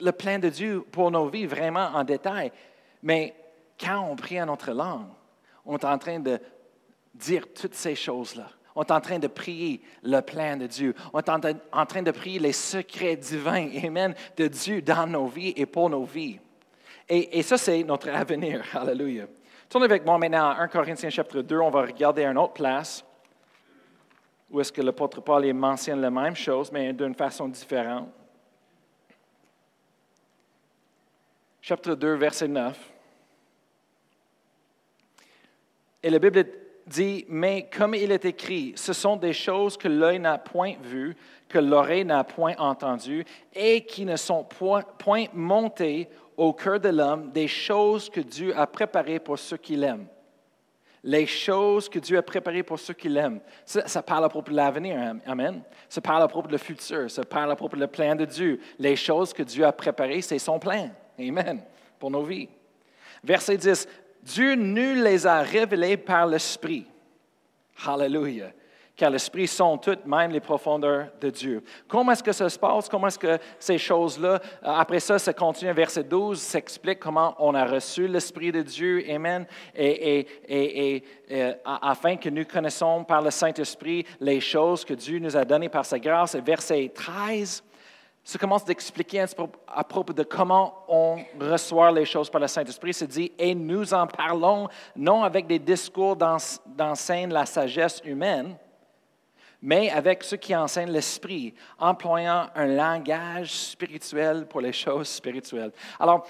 le 0.00 0.12
plan 0.12 0.38
de 0.38 0.48
Dieu 0.48 0.84
pour 0.92 1.10
nos 1.10 1.26
vies 1.26 1.46
vraiment 1.46 1.90
en 1.94 2.04
détail. 2.04 2.52
Mais 3.02 3.34
quand 3.80 4.06
on 4.10 4.14
prie 4.14 4.40
en 4.40 4.46
notre 4.46 4.72
langue, 4.72 5.06
on 5.64 5.76
est 5.76 5.84
en 5.84 5.98
train 5.98 6.18
de 6.18 6.38
dire 7.14 7.46
toutes 7.54 7.74
ces 7.74 7.94
choses-là. 7.94 8.48
On 8.74 8.82
est 8.82 8.90
en 8.90 9.00
train 9.00 9.18
de 9.18 9.28
prier 9.28 9.80
le 10.02 10.20
plan 10.20 10.56
de 10.56 10.66
Dieu. 10.66 10.94
On 11.12 11.20
est 11.20 11.30
en 11.30 11.86
train 11.86 12.02
de 12.02 12.10
prier 12.10 12.40
les 12.40 12.52
secrets 12.52 13.16
divins, 13.16 13.68
Amen, 13.84 14.14
de 14.36 14.48
Dieu 14.48 14.82
dans 14.82 15.06
nos 15.06 15.28
vies 15.28 15.54
et 15.56 15.66
pour 15.66 15.88
nos 15.88 16.04
vies. 16.04 16.40
Et, 17.08 17.42
ça, 17.42 17.58
c'est 17.58 17.84
notre 17.84 18.08
avenir. 18.08 18.64
Alléluia. 18.74 19.26
Tournez 19.68 19.84
avec 19.84 20.04
moi 20.04 20.18
maintenant 20.18 20.50
à 20.50 20.62
1 20.62 20.68
Corinthiens 20.68 21.10
chapitre 21.10 21.42
2. 21.42 21.58
On 21.58 21.70
va 21.70 21.82
regarder 21.82 22.24
une 22.24 22.38
autre 22.38 22.54
place 22.54 23.04
où 24.50 24.60
est-ce 24.60 24.72
que 24.72 24.82
l'apôtre 24.82 25.20
Paul 25.20 25.52
mentionne 25.52 26.00
la 26.00 26.10
même 26.10 26.36
chose, 26.36 26.70
mais 26.72 26.92
d'une 26.92 27.14
façon 27.14 27.48
différente. 27.48 28.08
Chapitre 31.60 31.94
2, 31.94 32.14
verset 32.14 32.48
9. 32.48 32.93
Et 36.04 36.10
la 36.10 36.18
Bible 36.18 36.44
dit, 36.86 37.24
mais 37.30 37.66
comme 37.74 37.94
il 37.94 38.12
est 38.12 38.26
écrit, 38.26 38.74
ce 38.76 38.92
sont 38.92 39.16
des 39.16 39.32
choses 39.32 39.78
que 39.78 39.88
l'œil 39.88 40.18
n'a 40.18 40.36
point 40.36 40.74
vues, 40.82 41.16
que 41.48 41.58
l'oreille 41.58 42.04
n'a 42.04 42.22
point 42.24 42.54
entendues, 42.58 43.24
et 43.54 43.86
qui 43.86 44.04
ne 44.04 44.16
sont 44.16 44.44
point, 44.44 45.24
montées 45.32 46.10
au 46.36 46.52
cœur 46.52 46.78
de 46.78 46.90
l'homme, 46.90 47.30
des 47.32 47.48
choses 47.48 48.10
que 48.10 48.20
Dieu 48.20 48.54
a 48.54 48.66
préparées 48.66 49.18
pour 49.18 49.38
ceux 49.38 49.56
qui 49.56 49.76
l'aiment. 49.76 50.06
Les 51.02 51.24
choses 51.24 51.88
que 51.88 51.98
Dieu 51.98 52.18
a 52.18 52.22
préparées 52.22 52.62
pour 52.62 52.78
ceux 52.78 52.94
qui 52.94 53.08
l'aiment. 53.08 53.40
Ça, 53.64 54.02
parle 54.02 54.26
à 54.26 54.28
propos 54.28 54.50
de 54.50 54.56
l'avenir, 54.56 55.16
Amen. 55.24 55.62
Ça 55.88 56.02
parle 56.02 56.22
à 56.22 56.28
propos 56.28 56.48
du 56.48 56.58
futur, 56.58 57.10
ça 57.10 57.24
parle 57.24 57.50
à 57.50 57.56
propos 57.56 57.78
du 57.78 57.88
plan 57.88 58.14
de 58.14 58.26
Dieu. 58.26 58.60
Les 58.78 58.96
choses 58.96 59.32
que 59.32 59.42
Dieu 59.42 59.64
a 59.64 59.72
préparées, 59.72 60.20
c'est 60.20 60.38
son 60.38 60.58
plan. 60.58 60.90
Amen. 61.18 61.62
Pour 61.98 62.10
nos 62.10 62.24
vies. 62.24 62.48
Verset 63.22 63.56
10. 63.56 63.88
Dieu 64.24 64.54
nous 64.54 65.02
les 65.02 65.26
a 65.26 65.42
révélés 65.42 65.96
par 65.96 66.26
l'Esprit. 66.26 66.86
Hallelujah. 67.86 68.52
Car 68.96 69.10
l'Esprit 69.10 69.48
sont 69.48 69.76
toutes, 69.76 70.06
même 70.06 70.30
les 70.30 70.40
profondeurs 70.40 71.08
de 71.20 71.28
Dieu. 71.28 71.64
Comment 71.88 72.12
est-ce 72.12 72.22
que 72.22 72.30
ça 72.30 72.48
se 72.48 72.56
passe? 72.56 72.88
Comment 72.88 73.08
est-ce 73.08 73.18
que 73.18 73.38
ces 73.58 73.76
choses-là, 73.76 74.34
euh, 74.34 74.38
après 74.62 75.00
ça, 75.00 75.18
ça 75.18 75.32
continue, 75.32 75.72
verset 75.72 76.04
12, 76.04 76.40
s'explique 76.40 77.00
comment 77.00 77.34
on 77.40 77.54
a 77.54 77.66
reçu 77.66 78.06
l'Esprit 78.06 78.52
de 78.52 78.62
Dieu. 78.62 79.04
Amen. 79.10 79.46
Et, 79.74 80.20
et, 80.48 81.04
et, 81.28 81.54
afin 81.64 82.16
que 82.16 82.28
nous 82.28 82.44
connaissions 82.44 83.02
par 83.02 83.20
le 83.20 83.32
Saint-Esprit 83.32 84.06
les 84.20 84.40
choses 84.40 84.84
que 84.84 84.94
Dieu 84.94 85.18
nous 85.18 85.36
a 85.36 85.44
données 85.44 85.68
par 85.68 85.84
sa 85.84 85.98
grâce. 85.98 86.36
Et 86.36 86.40
verset 86.40 86.92
13, 86.94 87.64
ça 88.24 88.38
commence 88.38 88.64
d'expliquer 88.64 89.26
à 89.68 89.84
propos 89.84 90.14
de 90.14 90.22
comment 90.22 90.86
on 90.88 91.18
reçoit 91.38 91.92
les 91.92 92.06
choses 92.06 92.30
par 92.30 92.40
le 92.40 92.46
Saint-Esprit. 92.46 92.94
C'est 92.94 93.06
dit, 93.06 93.30
et 93.38 93.54
nous 93.54 93.92
en 93.92 94.06
parlons 94.06 94.66
non 94.96 95.22
avec 95.22 95.46
des 95.46 95.58
discours 95.58 96.16
d'enseigne 96.16 97.30
la 97.30 97.44
sagesse 97.44 98.00
humaine, 98.02 98.56
mais 99.60 99.90
avec 99.90 100.24
ceux 100.24 100.38
qui 100.38 100.56
enseignent 100.56 100.90
l'esprit, 100.90 101.54
employant 101.78 102.48
un 102.54 102.66
langage 102.66 103.52
spirituel 103.52 104.46
pour 104.46 104.62
les 104.62 104.72
choses 104.84 105.08
spirituelles. 105.08 105.72
Alors, 106.00 106.26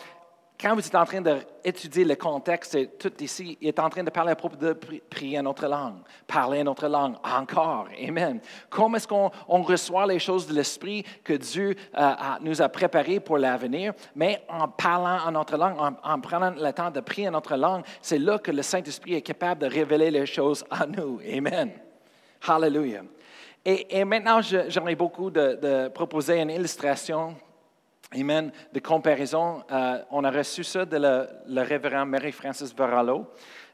quand 0.61 0.75
vous 0.75 0.87
êtes 0.87 0.95
en 0.95 1.05
train 1.05 1.21
d'étudier 1.21 2.05
le 2.05 2.15
contexte, 2.15 2.99
tout 2.99 3.13
ici, 3.21 3.59
il 3.61 3.69
est 3.69 3.79
en 3.81 3.91
train 3.91 4.05
de 4.05 4.11
parler 4.11 4.33
à 4.33 4.37
propos 4.37 4.57
de 4.57 4.73
prier 4.73 5.41
en 5.41 5.43
notre 5.43 5.67
langue, 5.67 5.99
parler 6.27 6.61
en 6.61 6.65
notre 6.65 6.87
langue 6.87 7.17
encore. 7.25 7.89
Amen. 8.01 8.41
Comment 8.71 8.97
est-ce 8.97 9.09
qu'on 9.09 9.31
reçoit 9.49 10.07
les 10.07 10.21
choses 10.21 10.47
de 10.47 10.55
l'Esprit 10.55 11.05
que 11.25 11.33
Dieu 11.33 11.75
euh, 11.99 12.13
nous 12.41 12.63
a 12.63 12.69
préparées 12.69 13.19
pour 13.19 13.37
l'avenir, 13.37 13.95
mais 14.15 14.45
en 14.49 14.69
parlant 14.69 15.27
en 15.27 15.33
notre 15.33 15.57
langue, 15.57 15.77
en, 16.03 16.21
prenant 16.21 16.51
le 16.51 16.73
temps 16.73 16.91
de 16.91 17.01
prier 17.01 17.29
en 17.29 17.33
notre 17.33 17.57
langue, 17.57 17.83
c'est 18.01 18.19
là 18.19 18.39
que 18.39 18.53
le 18.53 18.63
Saint-Esprit 18.63 19.15
est 19.15 19.23
capable 19.23 19.63
de 19.63 19.67
révéler 19.67 20.11
les 20.11 20.27
choses 20.27 20.65
à 20.71 20.87
nous. 20.87 21.21
Amen. 21.31 21.73
Hallelujah. 22.47 23.03
Et, 23.67 24.05
maintenant, 24.05 24.41
j'aimerais 24.43 24.95
beaucoup 24.95 25.31
de 25.31 25.89
proposer 25.89 26.39
une 26.39 26.51
illustration 26.51 27.35
Amen. 28.17 28.53
De 28.73 28.79
comparaison, 28.79 29.65
euh, 29.73 29.99
on 30.13 30.23
a 30.23 30.31
reçu 30.31 30.63
ça 30.63 30.85
de 30.85 30.97
le, 30.97 31.63
révérend 31.63 32.07
Mary 32.07 32.31
Francis 32.31 32.73
Varallo. 32.75 33.27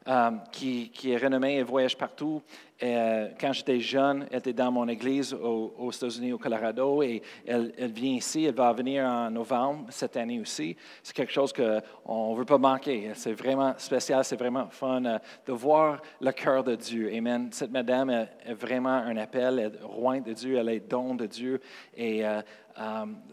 Euh, 0.09 0.30
qui, 0.50 0.90
est 1.04 1.16
renommée, 1.19 1.57
elle 1.57 1.64
voyage 1.64 1.95
partout. 1.95 2.40
Euh, 2.83 3.28
quand 3.38 3.52
j'étais 3.52 3.80
jeune, 3.80 4.26
elle 4.30 4.38
était 4.38 4.54
dans 4.54 4.73
mon 4.73 4.88
église 4.88 5.35
aux, 5.35 5.90
États-Unis, 5.92 6.33
au 6.33 6.38
Colorado, 6.38 7.02
et 7.02 7.21
elle, 7.47 7.92
vient 7.92 8.14
ici. 8.14 8.47
Elle 8.47 8.54
va 8.54 8.73
venir 8.73 9.04
en 9.04 9.30
novembre 9.30 9.88
cette 9.90 10.16
année 10.16 10.40
aussi. 10.40 10.75
C'est 11.02 11.14
quelque 11.14 11.33
chose 11.33 11.52
qu'on 11.52 12.33
ne 12.33 12.38
veut 12.38 12.47
pas 12.47 12.57
manquer. 12.57 13.11
C'est 13.12 13.35
vraiment 13.35 13.75
spécial, 13.76 14.25
c'est 14.25 14.38
vraiment 14.38 14.71
fun 14.71 15.04
euh, 15.04 15.19
de 15.47 15.52
voir 15.52 16.00
le 16.19 16.33
cœur 16.33 16.64
de 16.64 16.76
Dieu. 16.76 17.12
Amen. 17.14 17.50
Cette 17.52 17.71
madame 17.71 18.09
est, 18.09 18.54
vraiment 18.54 18.88
un 18.88 19.19
appel, 19.19 19.59
elle 19.59 19.75
est 19.75 19.85
roi 19.85 20.19
de 20.21 20.33
Dieu, 20.33 20.57
elle 20.57 20.71
est 20.71 20.88
don 20.88 21.14
de 21.14 21.26
Dieu. 21.26 21.61
Et 21.95 22.25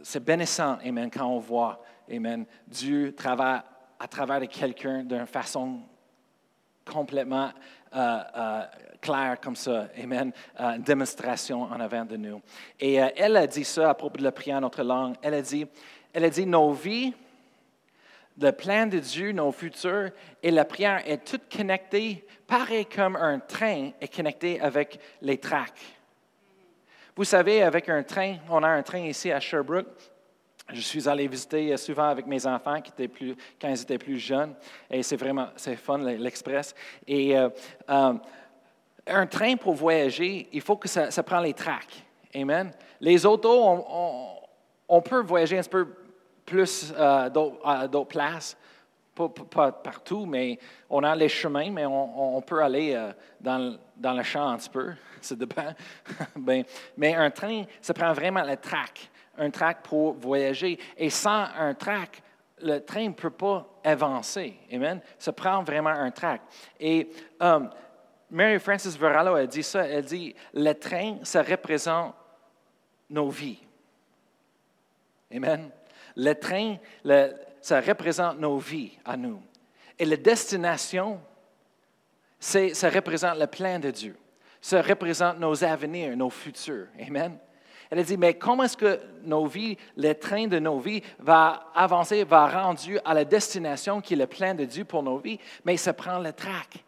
c'est 0.03 0.23
bénissant, 0.23 0.79
Amen, 0.85 1.09
quand 1.09 1.27
on 1.27 1.39
voit, 1.39 1.81
Amen, 2.11 2.45
Dieu 2.67 3.15
travaille 3.15 3.61
à 3.97 4.07
travers 4.07 4.45
quelqu'un 4.49 5.03
d'une 5.03 5.25
façon 5.25 5.79
complètement 6.91 7.51
euh, 7.95 8.19
euh, 8.37 8.61
claire 9.01 9.37
comme 9.41 9.55
ça. 9.55 9.87
Amen. 10.01 10.31
Euh, 10.59 10.75
une 10.75 10.81
démonstration 10.81 11.63
en 11.63 11.79
avant 11.79 12.05
de 12.05 12.17
nous. 12.17 12.41
Et 12.79 12.95
elle 12.95 13.37
a 13.37 13.47
dit 13.47 13.63
ça 13.63 13.91
à 13.91 13.93
propos 13.93 14.17
de 14.17 14.23
la 14.23 14.31
prière 14.31 14.57
en 14.57 14.61
notre 14.61 14.83
langue. 14.83 15.15
Elle 15.21 15.35
a 15.35 15.41
dit, 15.41 15.65
elle 16.13 16.25
a 16.25 16.29
dit, 16.29 16.45
nos 16.45 16.71
vies, 16.73 17.13
le 18.39 18.51
plan 18.51 18.85
de 18.85 18.99
Dieu, 18.99 19.31
nos 19.31 19.51
futurs 19.51 20.11
et 20.43 20.51
la 20.51 20.65
prière 20.65 21.01
est 21.05 21.25
tout 21.25 21.39
connecté, 21.55 22.25
pareil 22.45 22.85
comme 22.85 23.15
un 23.15 23.39
train 23.39 23.91
est 23.99 24.13
connecté 24.13 24.59
avec 24.61 24.99
les 25.21 25.37
tracks. 25.37 25.97
Vous 27.15 27.23
savez, 27.23 27.63
avec 27.63 27.89
un 27.89 28.03
train, 28.03 28.35
on 28.49 28.61
a 28.61 28.67
un 28.67 28.83
train 28.83 28.99
ici 28.99 29.31
à 29.31 29.39
Sherbrooke. 29.39 29.87
Je 30.73 30.81
suis 30.81 31.07
allé 31.07 31.27
visiter 31.27 31.77
souvent 31.77 32.09
avec 32.09 32.27
mes 32.27 32.45
enfants 32.45 32.79
quand 32.81 33.69
ils 33.69 33.81
étaient 33.81 33.97
plus 33.97 34.19
jeunes. 34.19 34.53
Et 34.91 35.01
c'est 35.01 35.15
vraiment, 35.15 35.47
c'est 35.55 35.77
fun, 35.77 35.97
l'Express. 35.97 36.75
Et 37.07 37.37
euh, 37.37 37.49
euh, 37.89 38.13
un 39.07 39.27
train 39.27 39.55
pour 39.55 39.75
voyager, 39.75 40.49
il 40.51 40.59
faut 40.59 40.75
que 40.75 40.89
ça, 40.89 41.09
ça 41.09 41.23
prend 41.23 41.39
les 41.39 41.53
tracks. 41.53 42.03
Amen. 42.35 42.71
Les 42.99 43.25
autos, 43.25 44.41
on, 44.89 45.01
peut 45.01 45.21
voyager 45.21 45.57
un 45.57 45.63
peu 45.63 45.87
plus 46.45 46.93
euh, 46.97 47.29
d'autres 47.29 48.03
places. 48.03 48.57
Pas, 49.15 49.71
partout, 49.71 50.27
mais 50.27 50.59
on 50.89 51.03
a 51.03 51.15
les 51.15 51.29
chemins, 51.29 51.71
mais 51.71 51.87
on, 51.87 52.39
peut 52.41 52.61
aller 52.61 52.95
dans, 53.41 53.75
dans, 53.95 54.13
le 54.13 54.21
champ 54.21 54.49
un 54.49 54.57
petit 54.57 54.69
peu. 54.69 54.93
Ça 55.21 55.33
dépend. 55.33 55.73
ben, 56.35 56.63
mais 56.95 57.15
un 57.15 57.31
train, 57.31 57.63
ça 57.81 57.95
prend 57.95 58.13
vraiment 58.13 58.43
les 58.43 58.57
tracks 58.57 59.09
un 59.37 59.49
track 59.49 59.83
pour 59.83 60.13
voyager. 60.13 60.79
Et 60.97 61.09
sans 61.09 61.47
un 61.57 61.73
track, 61.73 62.21
le 62.61 62.79
train 62.79 63.07
ne 63.07 63.13
peut 63.13 63.29
pas 63.29 63.67
avancer. 63.83 64.57
Amen. 64.71 65.01
Ça 65.17 65.31
prend 65.31 65.63
vraiment 65.63 65.89
un 65.89 66.11
track. 66.11 66.41
Et 66.79 67.09
um, 67.39 67.69
Mary 68.29 68.59
Frances 68.59 68.97
Verallo 68.97 69.35
a 69.35 69.45
dit 69.45 69.63
ça. 69.63 69.87
Elle 69.87 70.05
dit 70.05 70.35
le 70.53 70.73
train, 70.73 71.17
ça 71.23 71.43
représente 71.43 72.15
nos 73.09 73.29
vies. 73.29 73.59
Amen. 75.33 75.69
Le 76.15 76.33
train, 76.33 76.77
ça 77.61 77.81
représente 77.81 78.39
nos 78.39 78.57
vies 78.57 78.97
à 79.05 79.15
nous. 79.15 79.41
Et 79.99 80.05
la 80.05 80.17
destination, 80.17 81.19
ça 82.39 82.89
représente 82.89 83.37
le 83.37 83.47
plan 83.47 83.79
de 83.79 83.91
Dieu. 83.91 84.17
Ça 84.59 84.81
représente 84.81 85.39
nos 85.39 85.63
avenirs, 85.63 86.15
nos 86.17 86.29
futurs. 86.29 86.87
Amen. 86.99 87.37
Elle 87.89 87.99
a 87.99 88.03
dit, 88.03 88.17
mais 88.17 88.33
comment 88.33 88.63
est-ce 88.63 88.77
que 88.77 88.99
nos 89.23 89.45
vies, 89.45 89.77
le 89.95 90.13
train 90.13 90.47
de 90.47 90.59
nos 90.59 90.79
vies 90.79 91.01
va 91.19 91.71
avancer, 91.73 92.23
va 92.23 92.47
rendre 92.47 92.79
à 93.05 93.13
la 93.13 93.25
destination 93.25 94.01
qui 94.01 94.13
est 94.13 94.17
le 94.17 94.27
plan 94.27 94.53
de 94.53 94.65
Dieu 94.65 94.83
pour 94.83 95.03
nos 95.03 95.17
vies? 95.17 95.39
Mais 95.63 95.77
ça 95.77 95.93
prend 95.93 96.19
le 96.19 96.33
trac. 96.33 96.83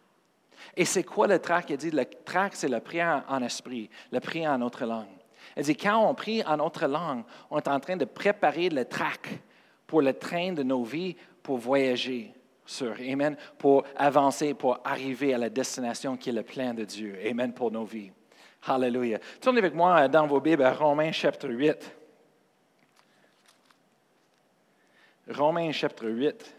Et 0.76 0.84
c'est 0.84 1.04
quoi 1.04 1.26
le 1.26 1.38
trac? 1.38 1.70
Elle 1.70 1.78
dit, 1.78 1.90
le 1.90 2.04
trac, 2.04 2.54
c'est 2.54 2.68
le 2.68 2.80
prière 2.80 3.24
en 3.28 3.42
esprit, 3.42 3.88
le 4.12 4.20
prière 4.20 4.52
en 4.52 4.58
notre 4.58 4.84
langue. 4.84 5.06
Elle 5.56 5.64
dit, 5.64 5.76
quand 5.76 6.08
on 6.08 6.14
prie 6.14 6.44
en 6.44 6.58
notre 6.58 6.86
langue, 6.86 7.24
on 7.50 7.58
est 7.58 7.68
en 7.68 7.80
train 7.80 7.96
de 7.96 8.04
préparer 8.04 8.68
le 8.68 8.84
trac 8.84 9.28
pour 9.86 10.02
le 10.02 10.12
train 10.12 10.52
de 10.52 10.62
nos 10.62 10.84
vies 10.84 11.16
pour 11.42 11.58
voyager 11.58 12.32
sur. 12.64 12.94
Amen. 13.00 13.36
Pour 13.58 13.84
avancer, 13.96 14.54
pour 14.54 14.78
arriver 14.84 15.34
à 15.34 15.38
la 15.38 15.50
destination 15.50 16.16
qui 16.16 16.30
est 16.30 16.34
le 16.34 16.44
plan 16.44 16.72
de 16.72 16.84
Dieu. 16.84 17.18
Amen 17.28 17.52
pour 17.52 17.72
nos 17.72 17.84
vies. 17.84 18.12
Hallelujah. 18.66 19.18
Tournez 19.40 19.58
avec 19.58 19.74
moi 19.74 20.06
dans 20.08 20.26
vos 20.26 20.40
Bibles 20.40 20.62
à 20.62 20.74
Romains 20.74 21.12
chapitre 21.12 21.48
8. 21.48 21.96
Romains 25.30 25.72
chapitre 25.72 26.08
8. 26.08 26.56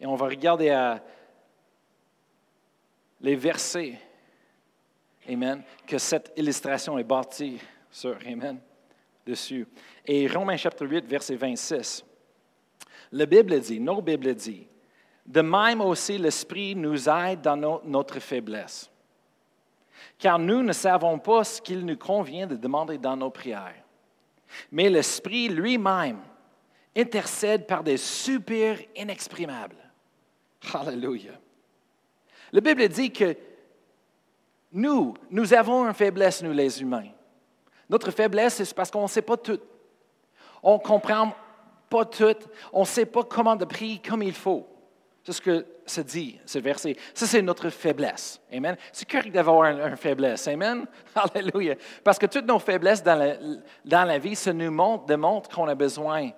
Et 0.00 0.06
on 0.06 0.16
va 0.16 0.26
regarder 0.26 0.96
les 3.20 3.36
versets, 3.36 4.00
Amen, 5.28 5.62
que 5.86 5.98
cette 5.98 6.32
illustration 6.36 6.98
est 6.98 7.04
bâtie 7.04 7.60
sur, 7.88 8.18
Amen, 8.26 8.60
dessus. 9.24 9.68
Et 10.04 10.26
Romains 10.26 10.56
chapitre 10.56 10.86
8, 10.86 11.06
verset 11.06 11.36
26. 11.36 12.04
La 13.12 13.26
Bible 13.26 13.60
dit, 13.60 13.78
nos 13.78 14.02
Bibles 14.02 14.34
dit, 14.34 14.66
de 15.26 15.40
même 15.40 15.80
aussi, 15.80 16.18
l'Esprit 16.18 16.74
nous 16.74 17.08
aide 17.08 17.42
dans 17.42 17.80
notre 17.84 18.18
faiblesse. 18.18 18.90
Car 20.18 20.38
nous 20.38 20.62
ne 20.62 20.72
savons 20.72 21.18
pas 21.18 21.44
ce 21.44 21.60
qu'il 21.60 21.84
nous 21.84 21.96
convient 21.96 22.46
de 22.46 22.56
demander 22.56 22.98
dans 22.98 23.16
nos 23.16 23.30
prières. 23.30 23.74
Mais 24.70 24.88
l'Esprit 24.88 25.48
lui-même 25.48 26.20
intercède 26.96 27.66
par 27.66 27.82
des 27.82 27.96
super 27.96 28.78
inexprimables. 28.96 29.76
Alléluia. 30.74 31.32
La 32.52 32.60
Bible 32.60 32.88
dit 32.88 33.10
que 33.10 33.36
nous, 34.72 35.14
nous 35.30 35.54
avons 35.54 35.86
une 35.86 35.94
faiblesse, 35.94 36.42
nous 36.42 36.52
les 36.52 36.80
humains. 36.80 37.08
Notre 37.88 38.10
faiblesse, 38.10 38.54
c'est 38.54 38.74
parce 38.74 38.90
qu'on 38.90 39.02
ne 39.02 39.08
sait 39.08 39.22
pas 39.22 39.36
tout. 39.36 39.60
On 40.62 40.74
ne 40.74 40.82
comprend 40.82 41.34
pas 41.88 42.04
tout. 42.04 42.36
On 42.72 42.80
ne 42.80 42.86
sait 42.86 43.06
pas 43.06 43.24
comment 43.24 43.56
de 43.56 43.64
prier 43.64 44.00
comme 44.06 44.22
il 44.22 44.34
faut. 44.34 44.66
C'est 45.24 45.32
ce 45.32 45.40
que 45.40 45.66
ça 45.86 46.02
dit, 46.02 46.40
ce 46.44 46.58
verset. 46.58 46.96
Ça, 47.14 47.26
c'est 47.26 47.42
notre 47.42 47.70
faiblesse. 47.70 48.40
Amen. 48.52 48.76
C'est 48.92 49.08
correct 49.08 49.32
d'avoir 49.32 49.64
une, 49.64 49.96
faiblesse. 49.96 50.48
Amen. 50.48 50.84
Alléluia. 51.34 51.76
Parce 52.02 52.18
que 52.18 52.26
toutes 52.26 52.46
nos 52.46 52.58
faiblesses 52.58 53.02
dans 53.04 53.38
la, 53.84 54.18
vie, 54.18 54.34
ça 54.34 54.52
nous 54.52 54.70
montre, 54.70 55.06
démontre 55.06 55.48
qu'on 55.48 55.68
a 55.68 55.76
besoin 55.76 56.26
de 56.26 56.32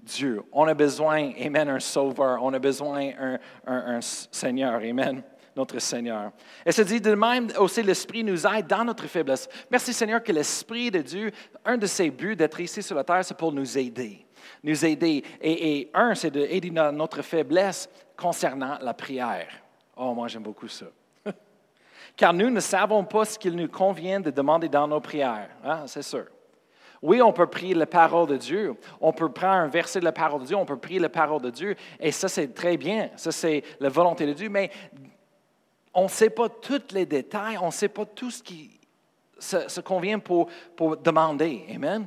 Dieu. 0.00 0.42
On 0.52 0.66
a 0.66 0.74
besoin, 0.74 1.32
Amen, 1.38 1.68
un 1.68 1.80
sauveur. 1.80 2.38
On 2.42 2.54
a 2.54 2.58
besoin 2.58 3.10
un, 3.18 3.38
un, 3.66 4.00
Seigneur. 4.00 4.76
Amen 4.76 5.22
notre 5.56 5.80
Seigneur. 5.80 6.30
Et 6.64 6.72
ça 6.72 6.84
dit 6.84 7.00
de 7.00 7.14
même 7.14 7.48
aussi 7.58 7.82
l'Esprit 7.82 8.22
nous 8.22 8.46
aide 8.46 8.68
dans 8.68 8.84
notre 8.84 9.06
faiblesse. 9.06 9.48
Merci 9.70 9.92
Seigneur 9.92 10.22
que 10.22 10.32
l'Esprit 10.32 10.90
de 10.90 11.00
Dieu, 11.00 11.32
un 11.64 11.76
de 11.76 11.86
ses 11.86 12.08
buts 12.08 12.36
d'être 12.36 12.60
ici 12.60 12.82
sur 12.82 12.94
la 12.94 13.04
terre, 13.04 13.24
c'est 13.24 13.36
pour 13.36 13.52
nous 13.52 13.76
aider. 13.76 14.24
Nous 14.62 14.84
aider. 14.84 15.24
Et, 15.40 15.90
un, 15.94 16.14
c'est 16.14 16.30
d'aider 16.30 16.70
notre 16.70 17.22
faiblesse 17.22 17.88
concernant 18.16 18.78
la 18.80 18.94
prière. 18.94 19.48
Oh, 19.96 20.14
moi 20.14 20.28
j'aime 20.28 20.42
beaucoup 20.42 20.68
ça. 20.68 20.86
Car 22.16 22.32
nous 22.32 22.50
ne 22.50 22.60
savons 22.60 23.04
pas 23.04 23.24
ce 23.24 23.38
qu'il 23.38 23.54
nous 23.54 23.68
convient 23.68 24.20
de 24.20 24.30
demander 24.30 24.68
dans 24.68 24.86
nos 24.86 25.00
prières. 25.00 25.50
Hein, 25.64 25.84
c'est 25.86 26.02
sûr. 26.02 26.26
Oui, 27.02 27.22
on 27.22 27.32
peut 27.32 27.46
prier 27.46 27.74
la 27.74 27.86
parole 27.86 28.28
de 28.28 28.36
Dieu. 28.36 28.74
On 29.00 29.12
peut 29.12 29.32
prendre 29.32 29.54
un 29.54 29.68
verset 29.68 30.00
de 30.00 30.04
la 30.04 30.12
parole 30.12 30.42
de 30.42 30.46
Dieu. 30.46 30.56
On 30.56 30.66
peut 30.66 30.76
prier 30.76 30.98
la 30.98 31.08
parole 31.08 31.40
de 31.40 31.50
Dieu. 31.50 31.74
Et 31.98 32.12
ça, 32.12 32.28
c'est 32.28 32.48
très 32.54 32.76
bien. 32.76 33.10
Ça, 33.16 33.32
c'est 33.32 33.62
la 33.80 33.88
volonté 33.88 34.26
de 34.26 34.34
Dieu. 34.34 34.50
Mais 34.50 34.70
on 35.94 36.04
ne 36.04 36.08
sait 36.08 36.28
pas 36.28 36.50
tous 36.50 36.92
les 36.92 37.06
détails. 37.06 37.56
On 37.58 37.66
ne 37.66 37.72
sait 37.72 37.88
pas 37.88 38.04
tout 38.04 38.30
ce 38.30 38.42
qui 38.42 38.78
se, 39.38 39.80
convient 39.80 40.18
pour, 40.18 40.48
pour, 40.76 40.98
demander. 40.98 41.64
Amen. 41.74 42.06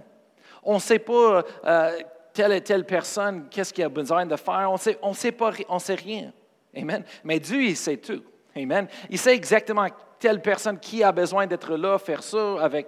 On 0.61 0.75
ne 0.75 0.79
sait 0.79 0.99
pas 0.99 1.43
euh, 1.65 1.99
telle 2.33 2.53
et 2.53 2.61
telle 2.61 2.85
personne, 2.85 3.47
qu'est-ce 3.49 3.73
qu'il 3.73 3.83
a 3.83 3.89
besoin 3.89 4.25
de 4.25 4.35
faire? 4.35 4.69
On 4.71 4.77
sait, 4.77 4.97
on 5.01 5.13
sait 5.13 5.35
sait 5.79 5.95
rien. 5.95 6.33
Amen. 6.75 7.03
Mais 7.23 7.39
Dieu, 7.39 7.63
il 7.63 7.77
sait 7.77 7.97
tout. 7.97 8.23
Amen. 8.55 8.87
Il 9.09 9.17
sait 9.17 9.35
exactement 9.35 9.87
telle 10.19 10.41
personne 10.41 10.79
qui 10.79 11.03
a 11.03 11.11
besoin 11.11 11.45
d'être 11.47 11.75
là, 11.75 11.97
faire 11.99 12.23
ça 12.23 12.61
avec 12.61 12.87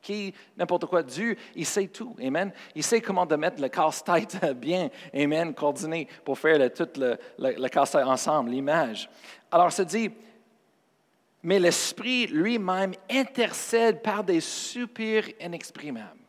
qui, 0.00 0.32
n'importe 0.56 0.86
quoi. 0.86 1.02
Dieu, 1.02 1.36
il 1.54 1.66
sait 1.66 1.88
tout. 1.88 2.16
Amen. 2.22 2.52
Il 2.74 2.82
sait 2.82 3.00
comment 3.00 3.26
de 3.26 3.36
mettre 3.36 3.60
le 3.60 3.68
casse-tête 3.68 4.38
bien, 4.56 4.88
Amen, 5.14 5.54
coordonné 5.54 6.08
pour 6.24 6.38
faire 6.38 6.72
tout 6.72 6.88
le, 6.96 7.18
le, 7.38 7.68
casse-tête 7.68 8.06
ensemble, 8.06 8.50
l'image. 8.50 9.10
Alors, 9.50 9.70
ça 9.70 9.84
dit, 9.84 10.10
mais 11.42 11.58
l'Esprit 11.58 12.26
lui-même 12.26 12.92
intercède 13.10 14.02
par 14.02 14.24
des 14.24 14.40
soupirs 14.40 15.28
inexprimables. 15.40 16.19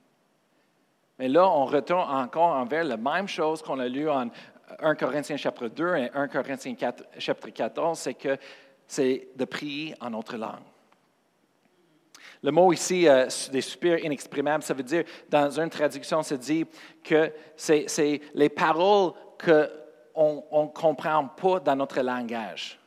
Mais 1.21 1.27
là, 1.27 1.47
on 1.47 1.65
retourne 1.65 2.09
encore 2.09 2.55
envers 2.55 2.83
la 2.83 2.97
même 2.97 3.27
chose 3.27 3.61
qu'on 3.61 3.77
a 3.77 3.87
lu 3.87 4.09
en 4.09 4.31
1 4.79 4.95
Corinthiens 4.95 5.37
chapitre 5.37 5.67
2 5.67 5.95
et 5.95 6.09
1 6.15 6.27
Corinthiens 6.29 6.73
chapitre 7.19 7.49
14, 7.49 7.99
c'est 7.99 8.15
que 8.15 8.35
c'est 8.87 9.27
de 9.35 9.45
prier 9.45 9.93
en 10.01 10.09
notre 10.09 10.35
langue. 10.35 10.63
Le 12.41 12.49
mot 12.49 12.73
ici, 12.73 13.07
euh, 13.07 13.27
des 13.51 13.61
soupirs 13.61 14.03
inexprimables, 14.03 14.63
ça 14.63 14.73
veut 14.73 14.81
dire, 14.81 15.03
dans 15.29 15.59
une 15.59 15.69
traduction, 15.69 16.23
ça 16.23 16.37
dit 16.37 16.65
que 17.03 17.31
c'est 17.55 18.19
les 18.33 18.49
paroles 18.49 19.11
qu'on 19.37 20.43
ne 20.51 20.73
comprend 20.73 21.27
pas 21.27 21.59
dans 21.59 21.75
notre 21.75 22.01
langage, 22.01 22.79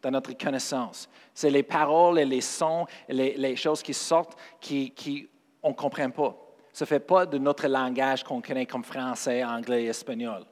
dans 0.00 0.10
notre 0.10 0.32
connaissance. 0.32 1.06
C'est 1.34 1.50
les 1.50 1.62
paroles 1.62 2.18
et 2.18 2.24
les 2.24 2.40
sons, 2.40 2.86
les, 3.10 3.36
les 3.36 3.56
choses 3.56 3.82
qui 3.82 3.92
sortent 3.92 4.38
qui, 4.58 4.90
qui 4.92 5.28
on 5.62 5.68
ne 5.68 5.74
comprend 5.74 6.08
pas. 6.08 6.43
Ne 6.80 6.86
fait 6.86 7.00
pas 7.00 7.26
de 7.26 7.38
notre 7.38 7.68
langage 7.68 8.24
qu'on 8.24 8.40
connaît 8.40 8.66
comme 8.66 8.84
français, 8.84 9.44
anglais 9.44 9.84
espagnol 9.84 10.44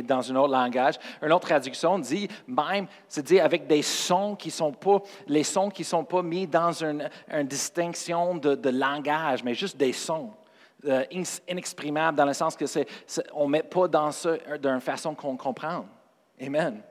dans 0.00 0.32
un 0.32 0.36
autre 0.36 0.52
langage. 0.52 0.94
Une 1.20 1.32
autre 1.32 1.48
traduction 1.48 1.98
dit 1.98 2.28
même, 2.46 2.86
c'est 3.08 3.26
dit 3.26 3.40
avec 3.40 3.66
des 3.66 3.82
sons 3.82 4.36
qui 4.36 4.50
sont 4.50 4.72
pas, 4.72 5.02
les 5.26 5.44
sons 5.44 5.68
qui 5.68 5.82
ne 5.82 5.86
sont 5.86 6.04
pas 6.04 6.22
mis 6.22 6.46
dans 6.46 6.72
une, 6.72 7.10
distinction 7.44 8.36
de, 8.36 8.70
langage, 8.70 9.44
mais 9.44 9.52
juste 9.52 9.76
des 9.76 9.92
sons. 9.92 10.30
Euh, 10.84 11.04
inexprimables 11.46 12.16
dans 12.16 12.24
le 12.24 12.32
sens 12.32 12.56
que 12.56 12.66
c'est, 12.66 12.88
on 13.34 13.46
ne 13.46 13.52
met 13.52 13.62
pas 13.62 13.86
dans 13.86 14.10
ça 14.10 14.32
d'une 14.60 14.80
façon 14.80 15.14
qu'on 15.14 15.36
comprend. 15.36 15.86
Amen. 16.40 16.82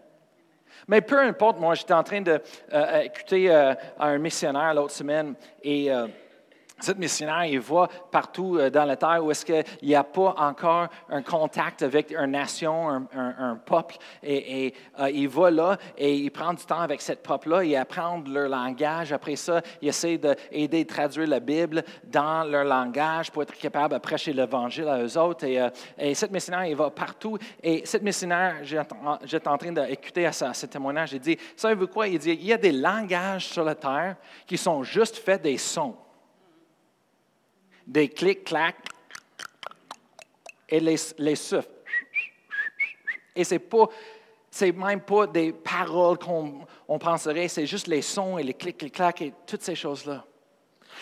Mais 0.88 1.02
peu 1.02 1.20
importe, 1.20 1.60
moi 1.60 1.76
j'étais 1.76 1.94
en 1.94 2.04
train 2.04 2.22
d'écouter 2.22 3.52
euh, 3.52 3.72
euh, 3.72 3.76
un 4.00 4.18
missionnaire 4.18 4.74
l'autre 4.74 4.94
semaine 4.94 5.36
et 5.62 5.90
cette 6.84 6.98
missionnaire, 6.98 7.46
il 7.46 7.60
voit 7.60 7.88
partout 8.12 8.58
euh, 8.58 8.70
dans 8.70 8.86
la 8.86 8.96
terre 8.96 9.24
où 9.24 9.32
est-ce 9.32 9.46
qu'il 9.46 9.64
n'y 9.84 9.96
a 9.96 10.04
pas 10.04 10.36
encore 10.38 10.88
un 11.10 11.22
contact 11.22 11.82
avec 11.84 12.12
une 12.12 12.32
nation, 12.32 13.08
un, 13.14 13.56
peuple, 13.66 13.98
et, 14.24 14.74
euh, 15.00 15.10
il 15.10 15.28
va 15.28 15.52
là 15.52 15.78
et 15.98 16.16
il 16.16 16.32
prend 16.32 16.54
du 16.54 16.64
temps 16.66 16.80
avec 16.80 17.02
cette 17.02 17.24
peuple-là, 17.24 17.64
il 17.64 17.76
apprend 17.76 18.22
leur 18.28 18.50
langage. 18.50 19.14
Après 19.14 19.36
ça, 19.36 19.62
il 19.82 19.90
essaie 19.90 20.18
d'aider 20.18 20.82
à 20.82 20.94
traduire 20.94 21.28
la 21.28 21.40
Bible 21.40 21.84
dans 22.04 22.44
leur 22.44 22.64
langage 22.64 23.32
pour 23.32 23.44
être 23.44 23.54
capable 23.58 23.94
de 23.94 24.00
prêcher 24.00 24.34
l'Évangile 24.34 24.88
à 24.88 25.02
eux 25.02 25.18
autres. 25.18 25.46
Et, 25.46 25.60
euh, 25.60 25.70
et 25.98 26.14
missionnaire, 26.32 26.66
il 26.66 26.76
va 26.76 26.90
partout. 26.90 27.38
Et 27.62 27.82
cette 27.86 28.04
missionnaire, 28.04 28.58
j'étais 28.64 29.48
en 29.48 29.58
train 29.58 29.72
d'écouter 29.72 30.26
à 30.26 30.32
ce 30.32 30.66
témoignage, 30.66 31.14
il 31.14 31.20
dit, 31.20 31.38
savez-vous 31.56 31.88
quoi? 31.88 32.08
Il 32.08 32.20
dit, 32.20 32.32
il 32.32 32.46
y 32.46 32.54
a 32.54 32.58
des 32.58 32.72
langages 32.72 33.48
sur 33.48 33.64
la 33.64 33.76
terre 33.76 34.16
qui 34.46 34.58
sont 34.58 34.84
juste 34.84 35.18
faits 35.18 35.42
des 35.42 35.58
sons 35.58 35.96
des 37.88 38.10
clics-clacs 38.10 38.86
et 40.70 40.80
les, 40.80 40.96
les 41.18 41.36
souffles. 41.36 41.70
Et 43.36 43.44
ce 43.44 43.56
n'est 43.56 43.60
pas, 43.60 43.88
c'est 44.50 44.72
même 44.72 45.02
pas 45.02 45.28
des 45.28 45.54
paroles 45.54 46.18
qu'on 46.18 46.66
on 46.88 47.00
penserait, 47.00 47.48
c'est 47.48 47.66
juste 47.66 47.88
les 47.88 48.02
sons 48.02 48.38
et 48.38 48.44
les 48.44 48.54
clics-clacs 48.54 49.22
et 49.22 49.34
toutes 49.46 49.64
ces 49.64 49.76
choses-là. 49.76 50.26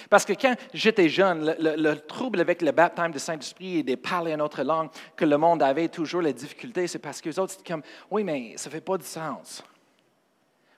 Parce 0.10 0.24
que 0.24 0.34
quand 0.34 0.56
j'étais 0.74 1.10
jeune, 1.10 1.56
le, 1.60 1.96
trouble 1.96 2.40
avec 2.40 2.62
le 2.62 2.72
baptême 2.72 3.12
du 3.12 3.20
Saint-Esprit 3.20 3.78
et 3.78 3.84
de 3.84 3.96
parler 3.96 4.32
une 4.32 4.42
autre 4.42 4.64
langue 4.64 4.90
que 5.16 5.26
le 5.26 5.38
monde 5.38 5.62
avait 5.64 5.90
toujours 5.90 6.22
les 6.22 6.34
difficultés, 6.34 6.88
c'est 6.88 7.00
parce 7.00 7.22
que 7.22 7.30
les 7.30 7.40
autres, 7.40 7.54
c'était 7.54 7.74
comme, 7.74 7.84
oui, 8.12 8.24
mais 8.24 8.54
ça 8.56 8.70
ne 8.70 8.74
fait 8.74 8.82
pas 8.82 8.98
du 8.98 9.06
sens. 9.06 9.64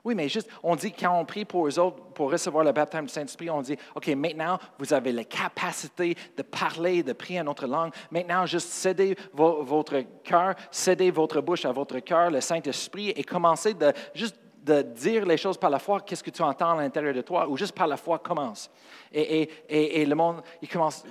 Oui, 0.04 0.16
mais 0.16 0.28
juste, 0.30 0.50
on 0.64 0.76
dit 0.76 0.92
quand 0.92 1.20
on 1.20 1.26
prie 1.26 1.46
pour 1.46 1.68
eux 1.68 1.78
autres, 1.78 2.02
pour 2.14 2.32
recevoir 2.32 2.64
le 2.64 2.72
baptême 2.72 3.06
du 3.06 3.12
Saint-Esprit, 3.12 3.50
on 3.50 3.62
dit, 3.62 3.78
OK, 3.96 4.08
maintenant, 4.10 4.58
vous 4.80 4.94
avez 4.94 5.12
la 5.12 5.24
capacité 5.24 6.16
de 6.36 6.42
parler, 6.42 7.04
de 7.04 7.14
prier 7.14 7.42
en 7.42 7.44
notre 7.44 7.68
langue. 7.68 7.92
Maintenant, 8.10 8.46
juste 8.46 8.70
cédez 8.70 9.16
votre 9.34 10.00
cœur, 10.24 10.56
cédez 10.72 11.12
votre 11.12 11.42
bouche 11.42 11.66
à 11.66 11.72
votre 11.72 12.00
cœur, 12.00 12.32
le 12.32 12.42
Saint-Esprit, 12.42 13.10
et 13.10 13.24
commencez 13.24 13.74
de 13.76 13.94
juste 14.16 14.38
de 14.64 14.82
dire 14.82 15.26
les 15.26 15.38
choses 15.38 15.58
par 15.58 15.70
la 15.70 15.80
foi, 15.80 16.02
qu'est-ce 16.02 16.24
que 16.24 16.30
tu 16.30 16.42
entends 16.42 16.78
à 16.78 16.82
l'intérieur 16.82 17.14
de 17.14 17.22
toi, 17.22 17.48
ou 17.48 17.58
juste 17.58 17.76
par 17.76 17.88
la 17.88 17.98
foi, 17.98 18.20
commence. 18.20 18.70
Et, 19.12 19.50
et, 19.70 20.02
et, 20.02 20.06
le 20.06 20.16
monde, 20.16 20.42
il 20.62 20.70
commence, 20.70 21.04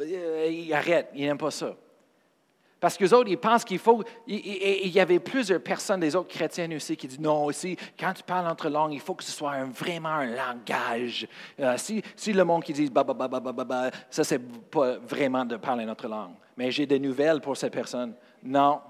il 0.00 0.72
arrête, 0.72 1.10
il 1.14 1.26
n'aime 1.26 1.38
pas 1.38 1.50
ça. 1.50 1.74
Parce 2.82 2.98
qu'eux 2.98 3.14
autres, 3.14 3.30
ils 3.30 3.38
pensent 3.38 3.64
qu'il 3.64 3.78
faut. 3.78 4.02
Il, 4.26 4.88
y 4.88 4.98
avait 4.98 5.20
plusieurs 5.20 5.62
personnes, 5.62 6.00
des 6.00 6.16
autres 6.16 6.34
chrétiennes 6.34 6.74
aussi, 6.74 6.96
qui 6.96 7.06
disent 7.06 7.20
non, 7.20 7.44
aussi, 7.44 7.76
quand 7.96 8.12
tu 8.12 8.24
parles 8.24 8.48
entre 8.48 8.68
langues, 8.68 8.94
il 8.94 9.00
faut 9.00 9.14
que 9.14 9.22
ce 9.22 9.30
soit 9.30 9.62
vraiment 9.66 10.08
un 10.08 10.26
langage. 10.26 11.28
Euh, 11.60 11.76
si, 11.76 12.02
si, 12.16 12.32
le 12.32 12.42
monde 12.42 12.64
qui 12.64 12.72
dit 12.72 12.90
ba, 12.90 13.04
ba, 13.04 13.14
ba, 13.14 13.28
ba, 13.28 13.52
ba, 13.52 13.64
ba, 13.64 13.90
ça, 14.10 14.24
c'est 14.24 14.40
pas 14.40 14.96
vraiment 14.98 15.44
de 15.44 15.58
parler 15.58 15.84
notre 15.84 16.08
langue. 16.08 16.32
Mais 16.56 16.72
j'ai 16.72 16.84
des 16.84 16.98
nouvelles 16.98 17.40
pour 17.40 17.56
ces 17.56 17.70
personnes. 17.70 18.16
Non, 18.42 18.80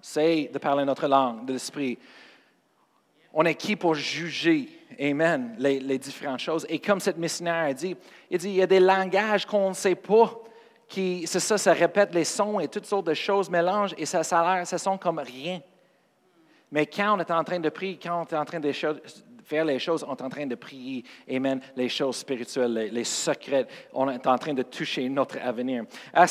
c'est 0.00 0.50
de 0.50 0.58
parler 0.58 0.86
notre 0.86 1.06
langue, 1.06 1.44
de 1.44 1.52
l'esprit. 1.52 1.98
On 3.34 3.44
est 3.44 3.54
qui 3.54 3.76
pour 3.76 3.94
juger, 3.94 4.66
Amen, 4.98 5.56
les, 5.58 5.78
les 5.78 5.98
différentes 5.98 6.40
choses. 6.40 6.64
Et 6.70 6.78
comme 6.78 7.00
cette 7.00 7.18
missionnaire 7.18 7.64
a 7.64 7.74
dit, 7.74 7.98
il 8.30 8.38
dit 8.38 8.48
il 8.48 8.56
y 8.56 8.62
a 8.62 8.66
des 8.66 8.80
langages 8.80 9.44
qu'on 9.44 9.68
ne 9.68 9.74
sait 9.74 9.94
pas 9.94 10.42
c'est 10.94 11.40
ça, 11.40 11.58
ça 11.58 11.72
répète 11.72 12.14
les 12.14 12.24
sons 12.24 12.60
et 12.60 12.68
toutes 12.68 12.86
sortes 12.86 13.06
de 13.06 13.14
choses 13.14 13.48
mélangent 13.48 13.94
et 13.96 14.06
ça, 14.06 14.22
ça, 14.22 14.42
l'air, 14.42 14.66
ça 14.66 14.78
sonne 14.78 14.98
comme 14.98 15.18
rien. 15.18 15.60
Mais 16.70 16.86
quand 16.86 17.16
on 17.16 17.20
est 17.20 17.30
en 17.30 17.44
train 17.44 17.60
de 17.60 17.68
prier, 17.68 17.98
quand 18.02 18.22
on 18.22 18.34
est 18.34 18.38
en 18.38 18.44
train 18.44 18.60
de 18.60 18.72
faire 19.42 19.64
les 19.64 19.78
choses, 19.78 20.04
on 20.06 20.14
est 20.14 20.22
en 20.22 20.28
train 20.28 20.46
de 20.46 20.54
prier, 20.54 21.04
Amen, 21.30 21.60
les 21.76 21.88
choses 21.88 22.16
spirituelles, 22.16 22.90
les, 22.92 23.04
secrets, 23.04 23.66
on 23.92 24.08
est 24.10 24.26
en 24.26 24.38
train 24.38 24.54
de 24.54 24.62
toucher 24.62 25.08
notre 25.08 25.38
avenir. 25.38 25.84
Ah, 26.12 26.26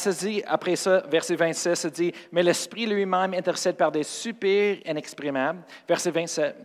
après 0.48 0.76
ça, 0.76 1.04
verset 1.10 1.36
26, 1.36 1.76
ça 1.76 1.90
dit, 1.90 2.12
mais 2.32 2.44
l'Esprit 2.44 2.86
lui-même 2.86 3.34
intercède 3.34 3.78
par 3.78 3.92
des 3.92 4.04
soupirs 4.04 4.80
inexprimables. 4.86 5.64
Verset 5.88 6.12
27. 6.12 6.56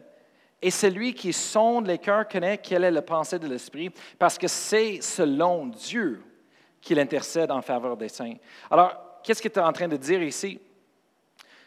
Et 0.62 0.70
celui 0.70 1.12
qui 1.12 1.32
sonde 1.32 1.86
les 1.86 1.98
cœurs 1.98 2.26
connaît 2.26 2.58
quelle 2.58 2.84
est 2.84 2.90
la 2.90 3.02
pensée 3.02 3.38
de 3.38 3.46
l'Esprit, 3.46 3.90
parce 4.18 4.38
que 4.38 4.48
c'est 4.48 5.00
selon 5.02 5.66
Dieu 5.66 6.22
qu'il 6.86 7.00
intercède 7.00 7.50
en 7.50 7.60
faveur 7.60 7.96
des 7.96 8.08
saints. 8.08 8.36
Alors, 8.70 9.20
qu'est-ce 9.24 9.42
qu'il 9.42 9.50
est 9.50 9.58
en 9.58 9.72
train 9.72 9.88
de 9.88 9.96
dire 9.96 10.22
ici? 10.22 10.60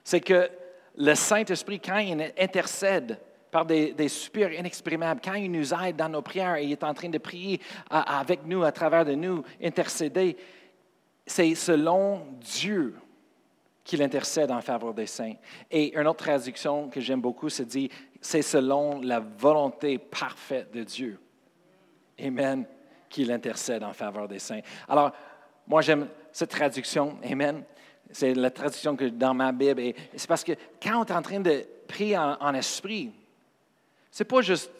C'est 0.01 0.21
que 0.21 0.49
le 0.95 1.13
Saint-Esprit, 1.13 1.81
quand 1.81 1.97
il 1.97 2.31
intercède 2.39 3.19
par 3.51 3.65
des, 3.65 3.91
des, 3.91 4.07
soupirs 4.07 4.53
inexprimables, 4.53 5.19
quand 5.21 5.33
il 5.33 5.51
nous 5.51 5.73
aide 5.73 5.97
dans 5.97 6.07
nos 6.07 6.21
prières 6.21 6.55
et 6.55 6.63
il 6.63 6.71
est 6.71 6.83
en 6.85 6.93
train 6.93 7.09
de 7.09 7.17
prier 7.17 7.59
avec 7.89 8.45
nous, 8.45 8.63
à 8.63 8.71
travers 8.71 9.03
de 9.03 9.13
nous, 9.13 9.43
intercéder, 9.61 10.37
c'est 11.25 11.53
selon 11.53 12.25
Dieu 12.39 12.95
qu'il 13.83 14.01
intercède 14.01 14.51
en 14.51 14.61
faveur 14.61 14.93
des 14.93 15.07
saints. 15.07 15.33
Et 15.69 15.99
une 15.99 16.07
autre 16.07 16.23
traduction 16.23 16.87
que 16.87 17.01
j'aime 17.01 17.21
beaucoup, 17.21 17.49
c'est 17.49 17.65
dit, 17.65 17.89
c'est 18.21 18.41
selon 18.41 19.01
la 19.01 19.19
volonté 19.19 19.97
parfaite 19.97 20.71
de 20.71 20.83
Dieu. 20.83 21.19
Amen 22.17 22.65
qu'il 23.09 23.31
intercède 23.31 23.83
en 23.83 23.93
faveur 23.93 24.27
des 24.27 24.39
saints. 24.39 24.61
Alors, 24.87 25.11
moi, 25.67 25.81
j'aime 25.81 26.07
cette 26.31 26.49
traduction. 26.49 27.17
Amen. 27.23 27.63
C'est 28.11 28.33
la 28.33 28.49
traduction 28.49 28.95
que 28.95 29.05
dans 29.05 29.33
ma 29.33 29.51
Bible. 29.51 29.81
Et 29.81 29.95
c'est 30.15 30.27
parce 30.27 30.43
que 30.43 30.53
quand 30.81 31.01
on 31.01 31.05
est 31.05 31.11
en 31.11 31.21
train 31.21 31.39
de 31.39 31.63
prier 31.87 32.17
en, 32.17 32.53
esprit, 32.53 33.11
c'est 34.09 34.23
pas 34.23 34.41
juste 34.41 34.71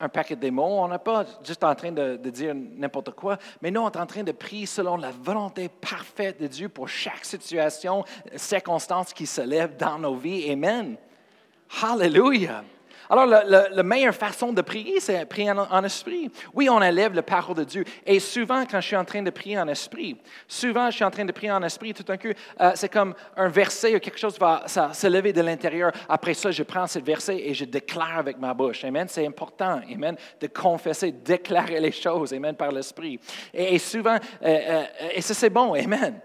un 0.00 0.08
paquet 0.08 0.34
de 0.34 0.50
mots, 0.50 0.80
on 0.80 0.88
n'est 0.88 0.98
pas 0.98 1.24
juste 1.44 1.62
en 1.62 1.74
train 1.74 1.92
de, 1.92 2.16
de 2.16 2.30
dire 2.30 2.54
n'importe 2.54 3.10
quoi, 3.10 3.36
mais 3.60 3.70
nous, 3.70 3.82
on 3.82 3.90
est 3.90 3.96
en 3.96 4.06
train 4.06 4.22
de 4.22 4.32
prier 4.32 4.66
selon 4.66 4.96
la 4.96 5.10
volonté 5.10 5.68
parfaite 5.68 6.40
de 6.40 6.46
Dieu 6.46 6.68
pour 6.68 6.88
chaque 6.88 7.24
situation, 7.24 8.04
circonstance 8.34 9.12
qui 9.12 9.26
se 9.26 9.42
lève 9.42 9.76
dans 9.76 9.98
nos 9.98 10.16
vies. 10.16 10.50
Amen. 10.50 10.96
Hallelujah. 11.82 12.64
Alors, 13.10 13.26
la 13.26 13.82
meilleure 13.82 14.14
façon 14.14 14.52
de 14.52 14.62
prier, 14.62 15.00
c'est 15.00 15.26
prier 15.26 15.50
en, 15.50 15.84
esprit. 15.84 16.30
Oui, 16.54 16.68
on 16.70 16.80
élève 16.80 17.12
la 17.12 17.24
parole 17.24 17.56
de 17.56 17.64
Dieu. 17.64 17.84
Et 18.06 18.20
souvent, 18.20 18.64
quand 18.64 18.80
je 18.80 18.86
suis 18.86 18.96
en 18.96 19.04
train 19.04 19.20
de 19.20 19.30
prier 19.30 19.58
en 19.58 19.66
esprit, 19.66 20.16
souvent, 20.46 20.88
je 20.90 20.94
suis 20.94 21.04
en 21.04 21.10
train 21.10 21.24
de 21.24 21.32
prier 21.32 21.50
en 21.50 21.62
esprit, 21.64 21.92
tout 21.92 22.04
d'un 22.04 22.16
coup, 22.16 22.28
euh, 22.60 22.70
c'est 22.76 22.88
comme 22.88 23.14
un 23.36 23.48
verset 23.48 23.96
ou 23.96 23.98
quelque 23.98 24.18
chose 24.18 24.38
va 24.38 24.62
se 24.68 25.06
lever 25.08 25.32
de 25.32 25.40
l'intérieur. 25.40 25.90
Après 26.08 26.34
ça, 26.34 26.52
je 26.52 26.62
prends 26.62 26.86
ce 26.86 27.00
verset 27.00 27.36
et 27.36 27.52
je 27.52 27.64
déclare 27.64 28.18
avec 28.18 28.38
ma 28.38 28.54
bouche. 28.54 28.84
Amen. 28.84 29.08
C'est 29.08 29.26
important, 29.26 29.80
Amen, 29.92 30.16
de 30.40 30.46
confesser, 30.46 31.10
déclarer 31.10 31.80
les 31.80 31.92
choses, 31.92 32.32
Amen, 32.32 32.54
par 32.54 32.70
l'esprit. 32.70 33.18
Et, 33.52 33.78
souvent, 33.78 34.14
euh, 34.14 34.46
euh, 34.46 34.84
et 35.14 35.20
ça, 35.20 35.34
c'est 35.34 35.50
bon, 35.50 35.74
Amen. 35.74 36.20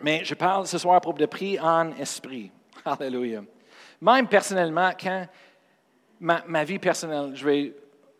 Mais 0.00 0.24
je 0.24 0.32
parle 0.32 0.66
ce 0.66 0.78
soir 0.78 0.98
propos 1.02 1.18
de 1.18 1.26
prier 1.26 1.60
en 1.60 1.92
esprit. 1.98 2.50
Alléluia. 2.86 3.42
Même 4.00 4.28
personnellement, 4.28 4.92
quand 4.98 5.26
ma, 6.20 6.64
vie 6.64 6.78
personnelle, 6.78 7.32
je 7.34 7.44
vais 7.44 7.74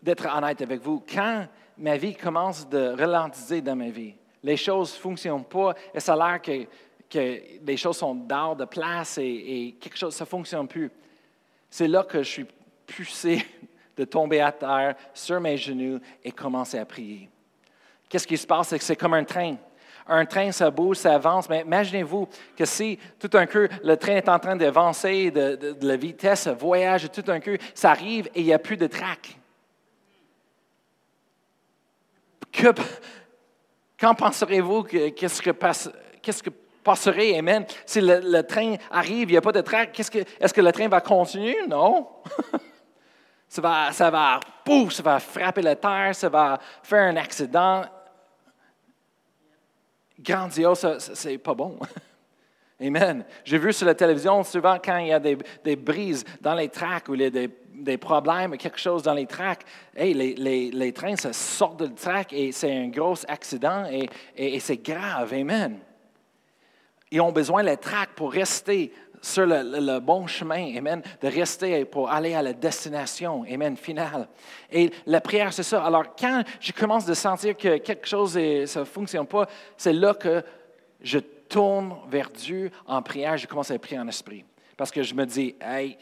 être 0.06 0.26
honnête 0.26 0.62
avec 0.62 0.80
vous, 0.80 1.04
quand 1.12 1.46
ma 1.76 1.96
vie 1.96 2.14
commence 2.14 2.68
de 2.68 2.94
ralentir 2.98 3.62
dans 3.62 3.76
ma 3.76 3.90
vie, 3.90 4.14
les 4.42 4.56
choses 4.56 4.94
ne 4.94 5.00
fonctionnent 5.00 5.44
pas 5.44 5.74
et 5.94 6.00
ça 6.00 6.14
a 6.14 6.16
l'air 6.16 6.42
que, 6.42 6.66
que 7.08 7.42
les 7.64 7.76
choses 7.76 7.98
sont 7.98 8.14
d'art 8.14 8.56
de 8.56 8.64
place 8.64 9.18
et, 9.18 9.76
quelque 9.78 9.98
chose, 9.98 10.14
ça 10.14 10.24
ne 10.24 10.28
fonctionne 10.28 10.66
plus. 10.66 10.90
C'est 11.68 11.88
là 11.88 12.02
que 12.02 12.22
je 12.22 12.28
suis 12.28 12.46
poussé 12.86 13.44
de 13.96 14.04
tomber 14.04 14.40
à 14.40 14.50
terre 14.50 14.96
sur 15.12 15.40
mes 15.40 15.56
genoux 15.56 16.00
et 16.24 16.32
commencer 16.32 16.78
à 16.78 16.86
prier. 16.86 17.28
Qu'est-ce 18.08 18.26
qui 18.26 18.38
se 18.38 18.46
passe? 18.46 18.68
C'est 18.68 18.78
que 18.78 18.84
c'est 18.84 18.96
comme 18.96 19.14
un 19.14 19.24
train 19.24 19.56
un 20.10 20.26
train, 20.26 20.52
ça 20.52 20.70
bouge, 20.70 20.98
ça 20.98 21.14
avance, 21.14 21.48
mais 21.48 21.60
imaginez-vous 21.60 22.28
que 22.56 22.64
si 22.64 22.98
tout 23.18 23.28
d'un 23.28 23.46
coup, 23.46 23.66
le 23.82 23.94
train 23.96 24.16
est 24.16 24.28
en 24.28 24.38
train 24.38 24.56
d'avancer, 24.56 25.30
de, 25.30 25.76
la 25.80 25.96
vitesse, 25.96 26.48
voyage, 26.48 27.10
tout 27.10 27.22
d'un 27.22 27.40
coup, 27.40 27.56
ça 27.74 27.92
arrive 27.92 28.26
et 28.34 28.40
il 28.40 28.46
n'y 28.46 28.52
a 28.52 28.58
plus 28.58 28.76
de 28.76 28.86
track. 28.86 29.36
que, 32.52 32.68
quand 33.98 34.14
penserez-vous 34.14 34.82
que 34.82 35.08
qu'est-ce 35.10 35.40
que, 35.40 35.50
qu'est-ce 36.20 36.42
que 36.42 36.50
passerait, 36.82 37.38
Amen, 37.38 37.64
si 37.86 38.00
le, 38.00 38.42
train 38.42 38.76
arrive, 38.90 39.28
il 39.28 39.32
n'y 39.32 39.36
a 39.36 39.42
pas 39.42 39.52
de 39.52 39.60
trac, 39.60 39.92
que, 39.92 40.18
est-ce 40.18 40.54
que 40.54 40.60
le 40.60 40.72
train 40.72 40.88
va 40.88 41.00
continuer? 41.00 41.56
Non. 41.68 42.08
ça 43.48 43.60
va, 43.60 43.92
ça 43.92 44.10
va, 44.10 44.40
pouf, 44.64 44.92
ça 44.92 45.02
va 45.02 45.18
frapper 45.18 45.62
la 45.62 45.76
terre, 45.76 46.14
ça 46.14 46.28
va 46.28 46.58
faire 46.82 47.02
un 47.02 47.16
accident. 47.16 47.84
Grandiose, 50.22 50.98
c'est 51.14 51.38
pas 51.38 51.54
bon. 51.54 51.78
Amen. 52.80 53.24
J'ai 53.44 53.58
vu 53.58 53.72
sur 53.72 53.86
la 53.86 53.94
télévision 53.94 54.42
souvent 54.42 54.78
quand 54.82 54.98
il 54.98 55.08
y 55.08 55.12
a 55.12 55.20
des, 55.20 55.36
des 55.62 55.76
brises 55.76 56.24
dans 56.40 56.54
les 56.54 56.68
tracks 56.68 57.08
ou 57.08 57.14
les, 57.14 57.30
des, 57.30 57.50
des, 57.74 57.98
problèmes, 57.98 58.56
quelque 58.56 58.78
chose 58.78 59.02
dans 59.02 59.12
les 59.12 59.26
tracks, 59.26 59.64
hey, 59.94 60.14
les, 60.14 60.92
trains 60.92 61.16
ça 61.16 61.32
sortent 61.32 61.82
du 61.82 61.94
track 61.94 62.32
et 62.32 62.52
c'est 62.52 62.74
un 62.74 62.88
gros 62.88 63.16
accident 63.28 63.84
et, 63.90 64.08
et, 64.34 64.60
c'est 64.60 64.78
grave. 64.78 65.32
Amen. 65.34 65.78
Ils 67.10 67.20
ont 67.20 67.32
besoin 67.32 67.62
les 67.62 67.76
tracks 67.76 68.14
pour 68.14 68.32
rester 68.32 68.92
sur 69.20 69.46
le, 69.46 69.98
bon 69.98 70.26
chemin, 70.26 70.76
Amen, 70.76 71.02
de 71.20 71.28
rester 71.28 71.84
pour 71.84 72.10
aller 72.10 72.34
à 72.34 72.42
la 72.42 72.52
destination, 72.52 73.44
Amen, 73.50 73.76
finale. 73.76 74.28
Et 74.70 74.90
la 75.06 75.20
prière, 75.20 75.52
c'est 75.52 75.62
ça. 75.62 75.84
Alors, 75.84 76.14
quand 76.16 76.42
je 76.60 76.72
commence 76.72 77.04
de 77.04 77.14
sentir 77.14 77.56
que 77.56 77.78
quelque 77.78 78.06
chose 78.06 78.36
ne 78.36 78.84
fonctionne 78.84 79.26
pas, 79.26 79.46
c'est 79.76 79.92
là 79.92 80.14
que 80.14 80.42
je 81.02 81.18
tourne 81.18 81.96
vers 82.08 82.30
Dieu 82.30 82.70
en 82.86 83.02
prière, 83.02 83.36
je 83.36 83.46
commence 83.46 83.70
à 83.70 83.78
prier 83.78 83.98
en 83.98 84.08
esprit. 84.08 84.44
Parce 84.76 84.90
que 84.90 85.02
je 85.02 85.14
me 85.14 85.26
dis, 85.26 85.54
hey, 85.60 85.98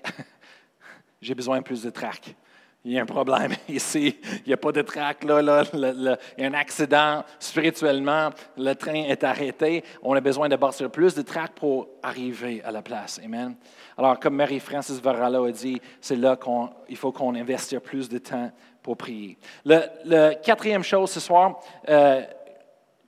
j'ai 1.21 1.35
besoin 1.35 1.59
de 1.59 1.65
plus 1.65 1.83
de 1.83 1.91
trac. 1.91 2.37
Il 2.85 2.93
y 2.93 2.99
a 2.99 3.03
un 3.03 3.07
problème 3.07 3.53
ici, 3.69 4.17
il 4.23 4.49
n'y 4.49 4.53
a 4.53 4.57
pas 4.57 4.71
de 4.71 4.83
trac 4.83 5.25
là, 5.25 5.43
là, 5.43 5.65
il 5.75 6.17
y 6.39 6.45
a 6.45 6.49
un 6.49 6.55
accident 6.55 7.25
spirituellement, 7.41 8.31
le 8.57 8.75
train 8.75 8.95
est 8.95 9.25
arrêté, 9.25 9.83
on 10.01 10.15
a 10.15 10.21
besoin 10.21 10.49
de 10.49 10.57
bâtir 10.57 10.89
plus 10.91 11.15
de 11.15 11.23
trac 11.23 11.53
pour 11.55 11.89
arriver 12.03 12.63
à 12.63 12.71
la 12.71 12.81
place. 12.81 13.21
Amen. 13.25 13.57
Alors, 13.97 14.19
comme 14.21 14.37
Marie-Francis 14.37 15.01
Varala 15.03 15.45
a 15.45 15.51
dit, 15.51 15.81
c'est 16.01 16.17
là 16.17 16.37
qu'il 16.37 16.97
faut 16.97 17.11
qu'on 17.11 17.35
investisse 17.35 17.81
plus 17.81 18.09
de 18.09 18.19
temps 18.19 18.51
pour 18.81 18.97
prier. 18.97 19.37
Le, 19.65 20.35
quatrième 20.41 20.85
chose 20.85 21.11
ce 21.11 21.21
soir, 21.21 21.59
euh, 21.89 22.23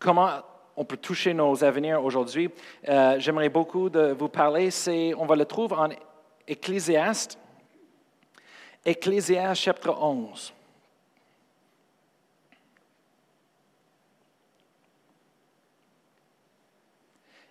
comment 0.01 0.31
on 0.77 0.85
peut 0.85 0.97
toucher 0.97 1.33
nos 1.33 1.63
avenirs 1.63 2.05
aujourd'hui? 2.05 2.51
Euh, 2.89 3.17
j'aimerais 3.19 3.49
beaucoup 3.49 3.89
de 3.89 4.17
vous 4.19 4.29
parler, 4.29 4.71
on 5.17 5.27
va 5.27 5.37
le 5.37 5.45
trouver 5.45 5.77
en 5.77 5.89
Ecclésiaste, 6.49 7.39
Ecclésiaste 8.85 9.61
chapitre 9.61 9.91
11. 9.91 10.53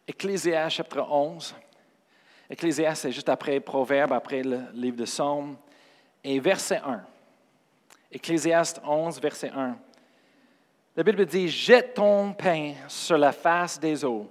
Ecclésiaste 0.07 0.75
chapitre 0.75 1.07
11. 1.07 1.55
Ecclésiaste, 2.49 3.03
c'est 3.03 3.11
juste 3.11 3.29
après 3.29 3.59
Proverbe, 3.59 4.11
après 4.11 4.41
le 4.41 4.61
livre 4.73 4.97
de 4.97 5.05
Psaume. 5.05 5.55
Et 6.23 6.39
verset 6.39 6.81
1. 6.83 7.05
Ecclésiaste 8.11 8.81
11, 8.83 9.21
verset 9.21 9.51
1. 9.51 9.77
La 10.95 11.03
Bible 11.03 11.27
dit, 11.27 11.47
jette 11.47 11.93
ton 11.93 12.33
pain 12.33 12.73
sur 12.87 13.19
la 13.19 13.31
face 13.31 13.79
des 13.79 14.03
eaux, 14.03 14.27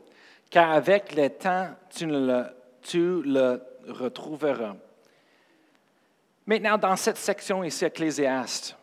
car 0.50 0.72
avec 0.72 1.14
le 1.14 1.30
temps, 1.30 1.68
tu 1.88 2.06
le, 2.06 2.44
tu 2.82 3.22
le 3.22 3.62
retrouveras. 3.86 4.74
Maintenant, 6.48 6.78
dans 6.78 6.96
cette 6.96 7.18
section 7.18 7.62
ici, 7.62 7.84
Ecclésiaste, 7.84 8.74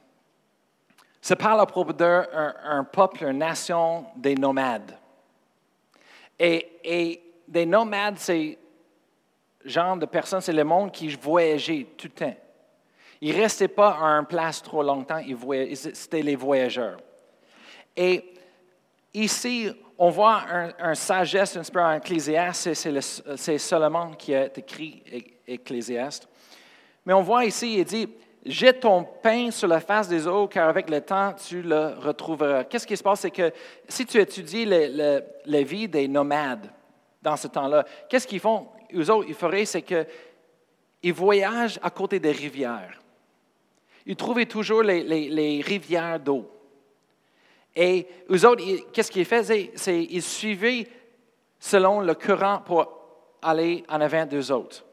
ça 1.20 1.36
parle 1.36 1.62
à 1.62 1.66
propos 1.66 1.94
d'un 1.94 2.28
un 2.64 2.84
peuple, 2.84 3.24
une 3.24 3.40
nation 3.40 4.06
des 4.16 4.36
nomades. 4.36 4.96
Et, 6.38 7.24
des 7.48 7.66
nomades, 7.66 8.20
c'est 8.20 8.60
genre 9.64 9.98
de 9.98 10.06
personnes, 10.06 10.42
c'est 10.42 10.54
le 10.54 10.64
monde 10.64 10.92
qui 10.92 11.08
voyageait 11.16 11.88
tout 11.98 12.06
le 12.06 12.14
temps. 12.14 12.38
Ils 13.20 13.36
ne 13.36 13.42
restaient 13.42 13.68
pas 13.68 13.98
à 14.00 14.06
un 14.10 14.26
place 14.26 14.62
trop 14.62 14.84
longtemps, 14.84 15.22
c'était 15.76 16.22
les 16.22 16.36
voyageurs. 16.36 17.00
Et 17.98 18.32
ici, 19.12 19.72
on 19.98 20.12
voit 20.12 20.44
un, 20.78 20.94
sagesse 20.94 21.58
un 21.58 21.64
peu 21.64 21.82
en 21.82 21.94
Ecclésiaste, 21.94 22.76
c'est 22.76 23.58
Solomon 23.58 24.12
qui 24.12 24.36
a 24.36 24.56
écrit 24.56 25.02
Ecclésiaste. 25.48 26.30
Mais 27.06 27.14
on 27.14 27.22
voit 27.22 27.46
ici, 27.46 27.78
il 27.78 27.86
dit, 27.86 28.10
jette 28.46 28.82
ton 28.82 29.04
pain 29.04 29.52
sur 29.52 29.68
la 29.68 29.80
face 29.80 30.08
des 30.08 30.28
eaux, 30.28 30.48
car 30.48 30.70
avec 30.70 30.90
le 30.90 31.02
temps, 31.02 31.34
tu 31.34 31.62
le 31.62 31.94
retrouveras. 32.00 32.64
Qu'est-ce 32.64 32.88
qui 32.88 32.98
se 32.98 33.04
passe? 33.04 33.22
C'est 33.22 33.32
que 33.32 33.52
si 33.88 34.06
tu 34.06 34.20
étudies 34.20 34.66
la 34.66 35.62
vie 35.64 35.88
des 35.88 36.08
nomades 36.08 36.72
dans 37.22 37.36
ce 37.36 37.48
temps-là, 37.48 37.86
qu'est-ce 38.10 38.28
qu'ils 38.28 38.40
font? 38.40 38.68
Eux 38.94 39.10
autres, 39.12 39.28
ils 39.28 39.36
feraient, 39.36 39.66
c'est 39.66 39.82
qu'ils 39.82 41.14
voyagent 41.14 41.80
à 41.82 41.90
côté 41.90 42.20
des 42.20 42.32
rivières. 42.32 43.02
Ils 44.06 44.16
trouvaient 44.16 44.46
toujours 44.46 44.84
les 44.84 45.62
rivières 45.66 46.20
d'eau. 46.20 46.50
Et 47.76 48.08
eux 48.30 48.48
autres, 48.48 48.64
qu'est-ce 48.94 49.12
qu'ils 49.12 49.26
faisaient? 49.26 49.72
C'est 49.76 50.06
qu'ils 50.06 50.22
suivaient 50.22 50.88
selon 51.60 52.00
le 52.00 52.14
courant 52.14 52.60
pour 52.60 52.88
aller 53.42 53.84
en 53.90 54.00
avant 54.00 54.26
d'eux 54.26 54.52
autres. 54.52 54.85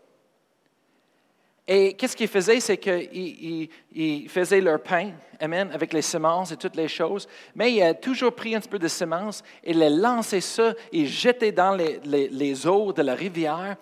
Et 1.67 1.95
qu'est-ce 1.95 2.17
qu'ils 2.17 2.29
faisaient? 2.29 2.59
C'est 2.59 2.77
qu'ils 2.77 4.29
faisaient 4.29 4.61
leur 4.61 4.83
pain, 4.83 5.13
amen, 5.41 5.71
avec 5.73 5.93
les 5.93 6.03
semences 6.03 6.51
et 6.51 6.57
toutes 6.57 6.75
les 6.75 6.89
choses, 6.89 7.29
mais 7.55 7.73
ils 7.73 7.83
ont 7.85 7.95
toujours 7.95 8.35
pris 8.35 8.55
un 8.55 8.61
petit 8.61 8.69
peu 8.69 8.81
de 8.81 8.89
semences 8.89 9.45
et 9.63 9.73
les 9.73 9.91
lançaient 9.91 10.41
ça 10.41 10.75
et 10.93 11.07
jetaient 11.07 11.53
dans 11.53 11.77
les, 11.77 12.67
eaux 12.67 12.93
de 12.93 13.03
la 13.03 13.15
rivière. 13.15 13.77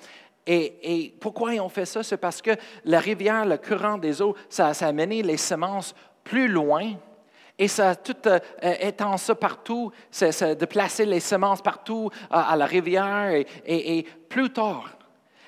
Et, 0.46 1.14
pourquoi 1.20 1.54
ils 1.54 1.60
ont 1.60 1.68
fait 1.68 1.86
ça? 1.86 2.02
C'est 2.02 2.18
parce 2.18 2.42
que 2.42 2.50
la 2.84 2.98
rivière, 2.98 3.46
le 3.46 3.56
courant 3.56 3.96
des 3.96 4.20
eaux, 4.20 4.34
ça, 4.50 4.74
ça 4.74 4.88
a 4.88 4.92
mené 4.92 5.22
les 5.22 5.36
semences 5.38 5.94
plus 6.22 6.48
loin 6.48 6.92
et 7.58 7.68
ça 7.68 7.94
tout 7.94 8.16
euh, 8.26 9.16
ça 9.16 9.34
partout, 9.34 9.90
c'est, 10.10 10.54
de 10.54 10.66
placer 10.66 11.06
les 11.06 11.20
semences 11.20 11.62
partout 11.62 12.10
à, 12.30 12.56
la 12.56 12.66
rivière 12.66 13.42
et 13.64 14.06
plus 14.28 14.50
tard. 14.50 14.99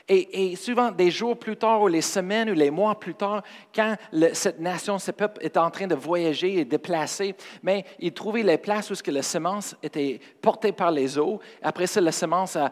Et, 0.08 0.56
souvent, 0.56 0.90
des 0.90 1.10
jours 1.10 1.38
plus 1.38 1.56
tard, 1.56 1.82
ou 1.82 1.88
les 1.88 2.02
semaines, 2.02 2.50
ou 2.50 2.54
les 2.54 2.70
mois 2.70 2.98
plus 2.98 3.14
tard, 3.14 3.42
quand 3.74 3.96
cette 4.32 4.60
nation, 4.60 4.98
ce 4.98 5.10
peuple 5.10 5.44
est 5.44 5.56
en 5.56 5.70
train 5.70 5.86
de 5.86 5.94
voyager 5.94 6.58
et 6.58 6.64
déplacer, 6.64 7.34
mais 7.62 7.84
ils 7.98 8.12
trouvaient 8.12 8.42
les 8.42 8.58
places 8.58 8.90
où 8.90 8.94
la 9.10 9.22
semence 9.22 9.76
était 9.82 10.20
portée 10.40 10.72
par 10.72 10.90
les 10.90 11.18
eaux. 11.18 11.40
Après 11.62 11.86
ça, 11.86 12.00
la 12.00 12.12
semence 12.12 12.56
a, 12.56 12.70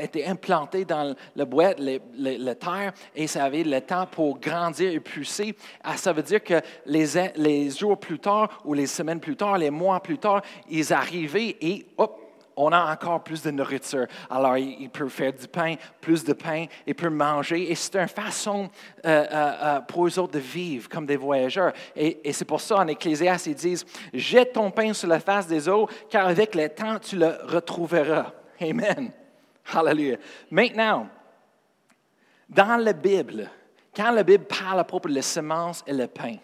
été 0.00 0.26
implantée 0.26 0.84
dans 0.84 1.14
le 1.34 1.44
boîte, 1.44 1.78
la 1.78 2.54
terre, 2.54 2.92
et 3.14 3.26
ça 3.26 3.44
avait 3.44 3.64
le 3.64 3.80
temps 3.80 4.06
pour 4.06 4.38
grandir 4.38 4.92
et 4.92 5.00
pousser. 5.00 5.54
Ah, 5.82 5.96
ça 5.96 6.12
veut 6.12 6.22
dire 6.22 6.42
que 6.42 6.60
les 6.86 7.70
jours 7.70 7.98
plus 7.98 8.18
tard, 8.18 8.60
ou 8.64 8.74
les 8.74 8.86
semaines 8.86 9.20
plus 9.20 9.36
tard, 9.36 9.58
les 9.58 9.70
mois 9.70 10.00
plus 10.00 10.18
tard, 10.18 10.42
ils 10.68 10.92
arrivaient 10.92 11.56
et 11.60 11.86
hop, 11.96 12.25
on 12.56 12.72
a 12.72 12.92
encore 12.92 13.22
plus 13.22 13.42
de 13.42 13.50
nourriture. 13.50 14.06
Alors, 14.30 14.56
il, 14.56 14.88
peut 14.88 15.08
faire 15.08 15.32
du 15.32 15.46
pain, 15.46 15.74
plus 16.00 16.24
de 16.24 16.32
pain, 16.32 16.66
il 16.86 16.94
peut 16.94 17.10
manger. 17.10 17.70
Et 17.70 17.74
c'est 17.74 17.96
une 17.96 18.08
façon 18.08 18.70
euh, 19.04 19.26
euh, 19.30 19.52
euh, 19.62 19.80
pour 19.80 20.06
eux 20.06 20.18
autres 20.18 20.32
de 20.32 20.38
vivre 20.38 20.88
comme 20.88 21.04
des 21.04 21.16
voyageurs. 21.16 21.72
Et, 21.94 22.32
c'est 22.32 22.46
pour 22.46 22.60
ça, 22.60 22.76
en 22.76 22.88
Ecclésiaste, 22.88 23.46
ils 23.46 23.54
disent 23.54 23.84
Jette 24.12 24.54
ton 24.54 24.70
pain 24.70 24.94
sur 24.94 25.08
la 25.08 25.20
face 25.20 25.46
des 25.46 25.68
eaux, 25.68 25.88
car 26.08 26.26
avec 26.26 26.54
le 26.54 26.68
temps, 26.70 26.98
tu 26.98 27.16
le 27.16 27.36
retrouveras. 27.44 28.32
Amen. 28.60 29.12
Hallelujah. 29.74 30.16
Maintenant, 30.50 31.08
dans 32.48 32.76
la 32.76 32.92
Bible, 32.94 33.50
quand 33.94 34.12
la 34.12 34.22
Bible 34.22 34.44
parle 34.44 34.78
à 34.80 34.84
propos 34.84 35.08
de 35.08 35.14
la 35.14 35.22
semence 35.22 35.82
et 35.86 35.92
le 35.92 36.06
pain, 36.06 36.36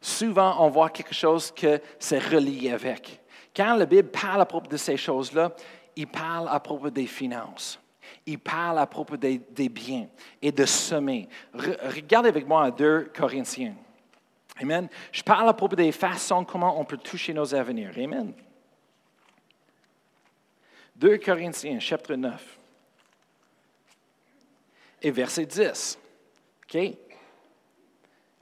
souvent 0.00 0.56
on 0.58 0.68
voit 0.68 0.90
quelque 0.90 1.14
chose 1.14 1.52
que 1.52 1.80
c'est 1.98 2.18
relié 2.18 2.72
avec. 2.72 3.23
Quand 3.54 3.76
la 3.76 3.86
Bible 3.86 4.08
parle 4.08 4.40
à 4.40 4.46
propos 4.46 4.68
de 4.68 4.76
ces 4.76 4.96
choses-là, 4.96 5.54
il 5.96 6.06
parle 6.06 6.48
à 6.48 6.58
propos 6.58 6.90
des 6.90 7.06
finances. 7.06 7.80
Il 8.26 8.38
parle 8.38 8.78
à 8.78 8.86
propos 8.86 9.16
des, 9.16 9.38
biens 9.68 10.08
et 10.42 10.50
de 10.50 10.64
semer. 10.64 11.28
regardez 11.52 12.28
avec 12.28 12.46
moi 12.46 12.64
à 12.64 12.70
2 12.70 13.12
Corinthiens. 13.14 13.74
Amen. 14.60 14.88
Je 15.12 15.22
parle 15.22 15.48
à 15.48 15.54
propos 15.54 15.76
des 15.76 15.92
façons 15.92 16.44
comment 16.44 16.80
on 16.80 16.84
peut 16.84 16.96
toucher 16.96 17.32
nos 17.32 17.54
avenirs. 17.54 17.92
Amen. 17.96 18.32
2 20.96 21.18
Corinthiens, 21.18 21.80
chapitre 21.80 22.14
9. 22.14 22.58
Et 25.02 25.10
verset 25.10 25.46
10. 25.46 25.98
OK? 26.64 26.96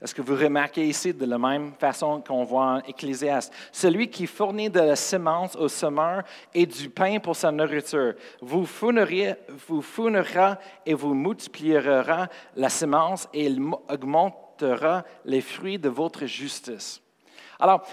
Est-ce 0.03 0.13
que 0.13 0.21
vous 0.21 0.35
remarquez 0.35 0.85
ici 0.85 1.13
de 1.13 1.25
la 1.25 1.37
même 1.37 1.71
façon 1.79 2.21
qu'on 2.21 2.43
voit 2.43 2.65
en 2.65 2.79
Ecclésiaste? 2.79 3.53
Celui 3.71 4.09
qui 4.09 4.27
fournit 4.27 4.69
de 4.69 4.81
la 4.81 4.97
semence 4.97 5.55
au 5.55 5.69
semeur 5.69 6.23
et 6.53 6.65
du 6.65 6.89
pain 6.89 7.19
pour 7.19 7.37
sa 7.37 7.53
nourriture, 7.53 8.15
vous 8.41 8.65
fournira, 8.65 10.57
et 10.85 10.93
vous 10.93 11.13
multipliera 11.13 12.27
la 12.53 12.67
semence 12.67 13.29
et 13.33 13.45
il 13.45 13.61
augmentera 13.87 15.05
les 15.23 15.39
fruits 15.39 15.79
de 15.79 15.87
votre 15.87 16.25
justice. 16.25 17.01
Alors, 17.57 17.87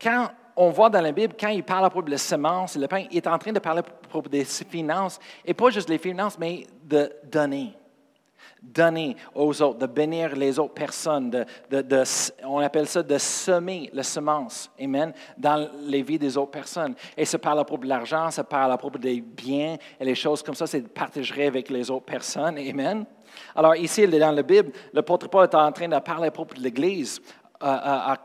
quand 0.00 0.28
on 0.54 0.70
voit 0.70 0.90
dans 0.90 1.00
la 1.00 1.10
Bible, 1.10 1.34
quand 1.38 1.48
il 1.48 1.64
parle 1.64 1.86
à 1.86 1.90
propos 1.90 2.06
de 2.06 2.12
la 2.12 2.18
semence, 2.18 2.76
le 2.76 2.86
pain, 2.86 3.04
il 3.10 3.16
est 3.16 3.26
en 3.26 3.38
train 3.38 3.52
de 3.52 3.58
parler 3.58 3.80
à 3.80 3.82
propos 3.82 4.28
des 4.28 4.44
finances, 4.44 5.18
et 5.44 5.54
pas 5.54 5.70
juste 5.70 5.88
les 5.88 5.98
finances, 5.98 6.38
mais 6.38 6.68
de 6.84 7.12
donner. 7.24 7.74
Donner 8.62 9.16
aux 9.34 9.60
autres, 9.60 9.80
de 9.80 9.86
bénir 9.86 10.36
les 10.36 10.58
autres 10.58 10.72
personnes, 10.72 11.30
de, 11.30 11.44
on 12.44 12.58
appelle 12.60 12.86
ça 12.86 13.02
de 13.02 13.18
semer 13.18 13.90
la 13.92 14.04
semence, 14.04 14.70
amen, 14.80 15.12
dans 15.36 15.68
les 15.82 16.02
vies 16.02 16.18
des 16.18 16.36
autres 16.36 16.52
personnes. 16.52 16.94
Et 17.16 17.24
ça 17.24 17.38
parle 17.38 17.58
à 17.58 17.64
propos 17.64 17.82
de 17.82 17.88
l'argent, 17.88 18.30
ça 18.30 18.44
parle 18.44 18.72
à 18.72 18.78
propos 18.78 18.98
des 18.98 19.20
biens 19.20 19.76
et 19.98 20.04
les 20.04 20.14
choses 20.14 20.42
comme 20.42 20.54
ça, 20.54 20.66
c'est 20.66 20.80
de 20.80 20.88
partager 20.88 21.46
avec 21.46 21.70
les 21.70 21.90
autres 21.90 22.06
personnes, 22.06 22.56
amen. 22.56 23.04
Alors 23.54 23.74
ici, 23.76 24.06
dans 24.06 24.30
la 24.30 24.42
Bible, 24.42 24.72
l'apôtre 24.92 25.28
Paul 25.28 25.44
est 25.44 25.54
en 25.54 25.72
train 25.72 25.88
de 25.88 25.98
parler 25.98 26.28
à 26.28 26.30
propos 26.30 26.54
de 26.54 26.60
l'Église 26.60 27.20
à, 27.62 28.16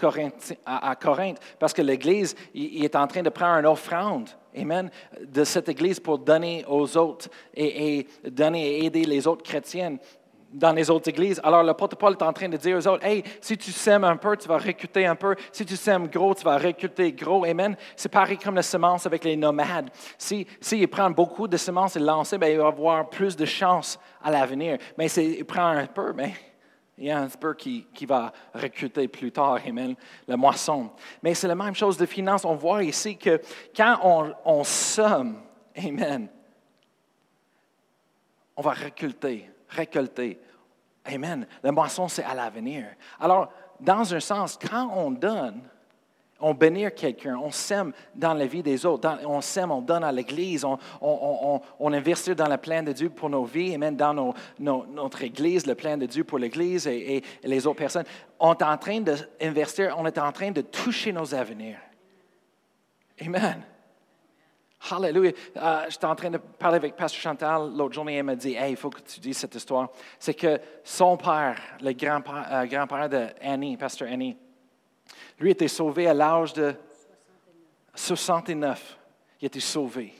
Corinthe, 1.00 1.40
parce 1.60 1.74
que 1.74 1.82
l'Église 1.82 2.36
il, 2.54 2.84
est 2.84 2.96
en 2.96 3.08
train 3.08 3.22
de 3.22 3.30
prendre 3.30 3.60
une 3.60 3.66
offrande, 3.68 4.30
amen, 4.58 4.90
de 5.22 5.44
cette 5.44 5.70
Église 5.70 6.00
pour 6.00 6.18
donner 6.18 6.66
aux 6.68 6.98
autres 6.98 7.30
et, 7.54 8.08
donner 8.26 8.80
et 8.80 8.86
aider 8.86 9.06
les 9.06 9.28
autres 9.28 9.44
chrétiennes 9.44 10.00
dans 10.52 10.72
les 10.72 10.90
autres 10.90 11.10
églises. 11.10 11.40
Alors, 11.44 11.64
l'apôtre 11.64 11.98
Paul 11.98 12.14
est 12.14 12.24
en 12.24 12.34
train 12.34 12.50
de 12.50 12.58
dire 12.58 12.78
aux 12.78 12.88
autres, 12.88 13.06
hey, 13.06 13.24
si 13.42 13.58
tu 13.58 13.72
sèmes 13.72 14.04
un 14.04 14.18
peu, 14.18 14.36
tu 14.38 14.48
vas 14.48 14.58
recruter 14.58 15.06
un 15.06 15.16
peu. 15.16 15.36
Si 15.52 15.66
tu 15.66 15.76
sèmes 15.76 16.08
gros, 16.08 16.34
tu 16.34 16.44
vas 16.44 16.58
recruter 16.58 17.12
gros. 17.12 17.44
Amen. 17.46 17.76
C'est 17.96 18.10
pareil 18.10 18.38
comme 18.38 18.56
la 18.56 18.64
semence 18.64 19.06
avec 19.06 19.24
les 19.24 19.36
nomades. 19.36 19.90
S'il 20.18 20.46
si, 20.62 20.86
prend 20.88 21.10
beaucoup 21.10 21.48
de 21.48 21.58
semences 21.58 21.96
et 21.96 22.00
lancer, 22.00 22.38
ben, 22.38 22.52
il 22.52 22.58
va 22.58 22.68
avoir 22.68 23.10
plus 23.10 23.36
de 23.36 23.46
chances 23.46 24.00
à 24.24 24.32
l'avenir. 24.32 24.78
Mais 24.98 25.08
s'il 25.08 25.46
prend 25.46 25.68
un 25.68 25.88
peu, 25.88 26.14
mais 26.14 26.34
il 26.98 27.06
y 27.06 27.12
a 27.12 27.20
un 27.20 27.28
peu 27.28 27.54
qui, 27.54 27.86
qui 27.94 28.06
va 28.06 28.32
recruter 28.54 29.08
plus 29.08 29.32
tard, 29.32 29.60
amen, 29.68 29.96
la 30.28 30.38
moisson. 30.38 30.90
Mais 31.22 31.34
c'est 31.34 31.48
la 31.48 31.56
même 31.56 31.76
chose 31.76 31.98
de 31.98 32.06
finance. 32.06 32.44
On 32.44 32.56
voit 32.56 32.84
ici 32.84 33.18
que 33.18 33.40
quand 33.76 34.00
on, 34.04 34.34
on 34.46 34.64
somme, 34.64 35.42
amen, 35.78 36.28
on 38.56 38.62
va 38.62 38.72
récolter, 38.72 39.48
récolter. 39.70 40.40
Amen. 41.06 41.48
La 41.64 41.72
moisson, 41.72 42.08
c'est 42.08 42.24
à 42.24 42.34
l'avenir. 42.34 42.86
Alors, 43.20 43.52
dans 43.80 44.14
un 44.14 44.20
sens, 44.20 44.58
quand 44.58 44.92
on 44.96 45.12
donne, 45.12 45.62
on 46.40 46.54
bénit 46.54 46.92
quelqu'un, 46.96 47.36
on 47.38 47.52
sème 47.52 47.94
dans 48.14 48.34
la 48.34 48.46
vie 48.46 48.62
des 48.62 48.86
autres, 48.86 49.10
on 49.26 49.42
sème, 49.42 49.72
on 49.72 49.82
donne 49.82 50.04
à 50.04 50.12
l'Église, 50.12 50.66
on, 51.02 51.94
investit 51.94 52.36
dans 52.36 52.48
le 52.48 52.58
plan 52.58 52.84
de 52.84 52.92
Dieu 52.92 53.10
pour 53.10 53.30
nos 53.30 53.44
vies, 53.44 53.74
et 53.74 53.78
même 53.78 53.96
dans 53.96 54.34
notre 54.60 55.24
Église, 55.24 55.66
le 55.66 55.76
plan 55.76 55.98
de 55.98 56.06
Dieu 56.06 56.24
pour 56.24 56.38
l'Église 56.38 56.88
et, 56.88 57.24
les 57.44 57.66
autres 57.66 57.80
personnes. 57.80 58.06
On 58.40 58.54
est 58.54 58.64
en 58.64 58.78
train 58.78 59.02
d'investir, 59.02 59.96
on 59.98 60.06
est 60.06 60.18
en 60.18 60.32
train 60.32 60.52
de 60.52 60.62
toucher 60.62 61.12
nos 61.12 61.34
avenirs. 61.34 61.80
Amen. 63.20 63.64
Hallelujah. 64.90 65.32
Euh, 65.58 65.86
j'étais 65.90 66.06
en 66.06 66.16
train 66.16 66.30
de 66.30 66.38
parler 66.38 66.78
avec 66.78 66.96
Pasteur 66.96 67.20
Chantal 67.22 67.76
l'autre 67.76 67.94
journée, 67.94 68.16
elle 68.16 68.24
m'a 68.24 68.36
dit 68.36 68.54
Hey, 68.56 68.72
il 68.72 68.78
faut 68.78 68.90
que 68.90 69.02
tu 69.02 69.20
dises 69.20 69.38
cette 69.38 69.56
histoire. 69.56 69.90
C'est 70.20 70.34
que 70.34 70.60
son 70.84 71.18
père, 71.18 71.60
le 71.82 71.94
grand-père 71.94 72.48
euh, 72.52 72.66
grand 72.66 73.08
de 73.08 73.28
Annie, 73.42 73.76
Pasteur 73.76 74.08
Annie, 74.10 74.38
lui 75.40 75.52
était 75.52 75.68
sauvé 75.68 76.08
à 76.08 76.14
l'âge 76.14 76.54
de 76.54 76.76
69. 77.96 78.98
Il 79.42 79.46
était 79.46 79.60
sauvé. 79.60 80.14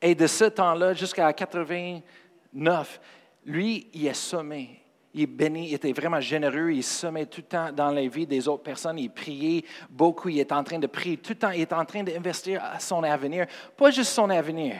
Et 0.00 0.14
de 0.14 0.26
ce 0.26 0.44
temps-là 0.44 0.94
jusqu'à 0.94 1.32
89, 1.32 3.00
lui, 3.44 3.88
il 3.92 4.06
est 4.06 4.14
sommé. 4.14 4.81
Il 5.14 5.22
est 5.22 5.26
béni, 5.26 5.68
il 5.68 5.74
était 5.74 5.92
vraiment 5.92 6.20
généreux, 6.20 6.72
il 6.72 6.82
semait 6.82 7.26
tout 7.26 7.42
le 7.42 7.46
temps 7.46 7.72
dans 7.72 7.90
la 7.90 8.06
vie 8.06 8.26
des 8.26 8.48
autres 8.48 8.62
personnes, 8.62 8.98
il 8.98 9.10
priait 9.10 9.64
beaucoup, 9.90 10.30
il 10.30 10.40
est 10.40 10.52
en 10.52 10.64
train 10.64 10.78
de 10.78 10.86
prier 10.86 11.18
tout 11.18 11.32
le 11.32 11.38
temps, 11.38 11.50
il 11.50 11.60
est 11.60 11.72
en 11.72 11.84
train 11.84 12.02
d'investir 12.02 12.62
son 12.78 13.02
avenir, 13.02 13.46
pas 13.76 13.90
juste 13.90 14.12
son 14.12 14.30
avenir, 14.30 14.76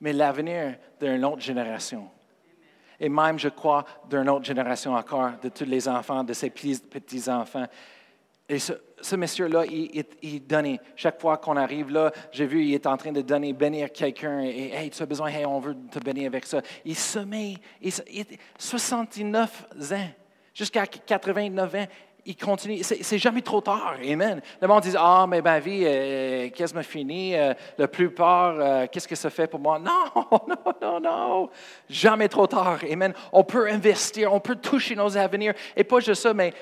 mais 0.00 0.12
l'avenir 0.12 0.76
d'une 1.00 1.24
autre 1.24 1.40
génération. 1.40 2.10
Et 3.00 3.08
même, 3.08 3.38
je 3.38 3.48
crois, 3.48 3.86
d'une 4.10 4.28
autre 4.28 4.44
génération 4.44 4.94
encore, 4.94 5.32
de 5.42 5.48
tous 5.48 5.64
les 5.64 5.88
enfants, 5.88 6.22
de 6.22 6.34
ses 6.34 6.50
petits-enfants. 6.50 7.66
Et 8.50 8.58
ce, 8.58 9.14
monsieur-là, 9.14 9.64
il, 9.64 10.46
donnait. 10.46 10.80
Chaque 10.96 11.20
fois 11.20 11.36
qu'on 11.36 11.56
arrive 11.56 11.92
là, 11.92 12.10
j'ai 12.32 12.46
vu, 12.46 12.64
il 12.64 12.74
est 12.74 12.84
en 12.84 12.96
train 12.96 13.12
de 13.12 13.20
donner, 13.20 13.52
bénir 13.52 13.92
quelqu'un. 13.92 14.40
Et, 14.40 14.72
hey, 14.74 14.90
tu 14.90 15.00
as 15.00 15.06
besoin, 15.06 15.28
hey, 15.28 15.46
on 15.46 15.60
veut 15.60 15.76
te 15.88 16.00
bénir 16.00 16.26
avec 16.26 16.44
ça. 16.46 16.60
Il 16.84 16.96
se 16.96 17.20
met, 17.20 17.54
il, 17.80 17.92
69 18.58 19.66
ans, 19.92 20.08
jusqu'à 20.52 20.84
89 20.84 21.74
ans, 21.76 21.86
il 22.26 22.36
continue. 22.36 22.82
C'est 22.82 23.18
jamais 23.18 23.40
trop 23.40 23.60
tard. 23.60 23.94
Amen. 24.04 24.40
Le 24.60 24.68
monde 24.68 24.82
dit 24.82 24.94
Ah, 24.98 25.26
mais 25.28 25.40
ma 25.40 25.58
vie 25.58 25.84
est 25.84 26.54
quasiment 26.54 26.82
finie. 26.82 27.36
Euh, 27.36 27.54
la 27.78 27.88
plupart, 27.88 28.56
euh, 28.58 28.86
qu'est-ce 28.90 29.08
que 29.08 29.14
ça 29.14 29.30
fait 29.30 29.46
pour 29.46 29.60
moi? 29.60 29.78
Non, 29.78 30.10
non, 30.30 30.74
non, 30.82 31.00
non. 31.00 31.50
Jamais 31.88 32.28
trop 32.28 32.46
tard. 32.46 32.80
Amen. 32.90 33.14
On 33.32 33.44
peut 33.44 33.68
investir, 33.70 34.32
on 34.32 34.40
peut 34.40 34.56
toucher 34.56 34.96
nos 34.96 35.16
avenirs. 35.16 35.54
Et 35.76 35.84
pas 35.84 36.00
juste 36.00 36.22
ça, 36.22 36.34
mais 36.34 36.52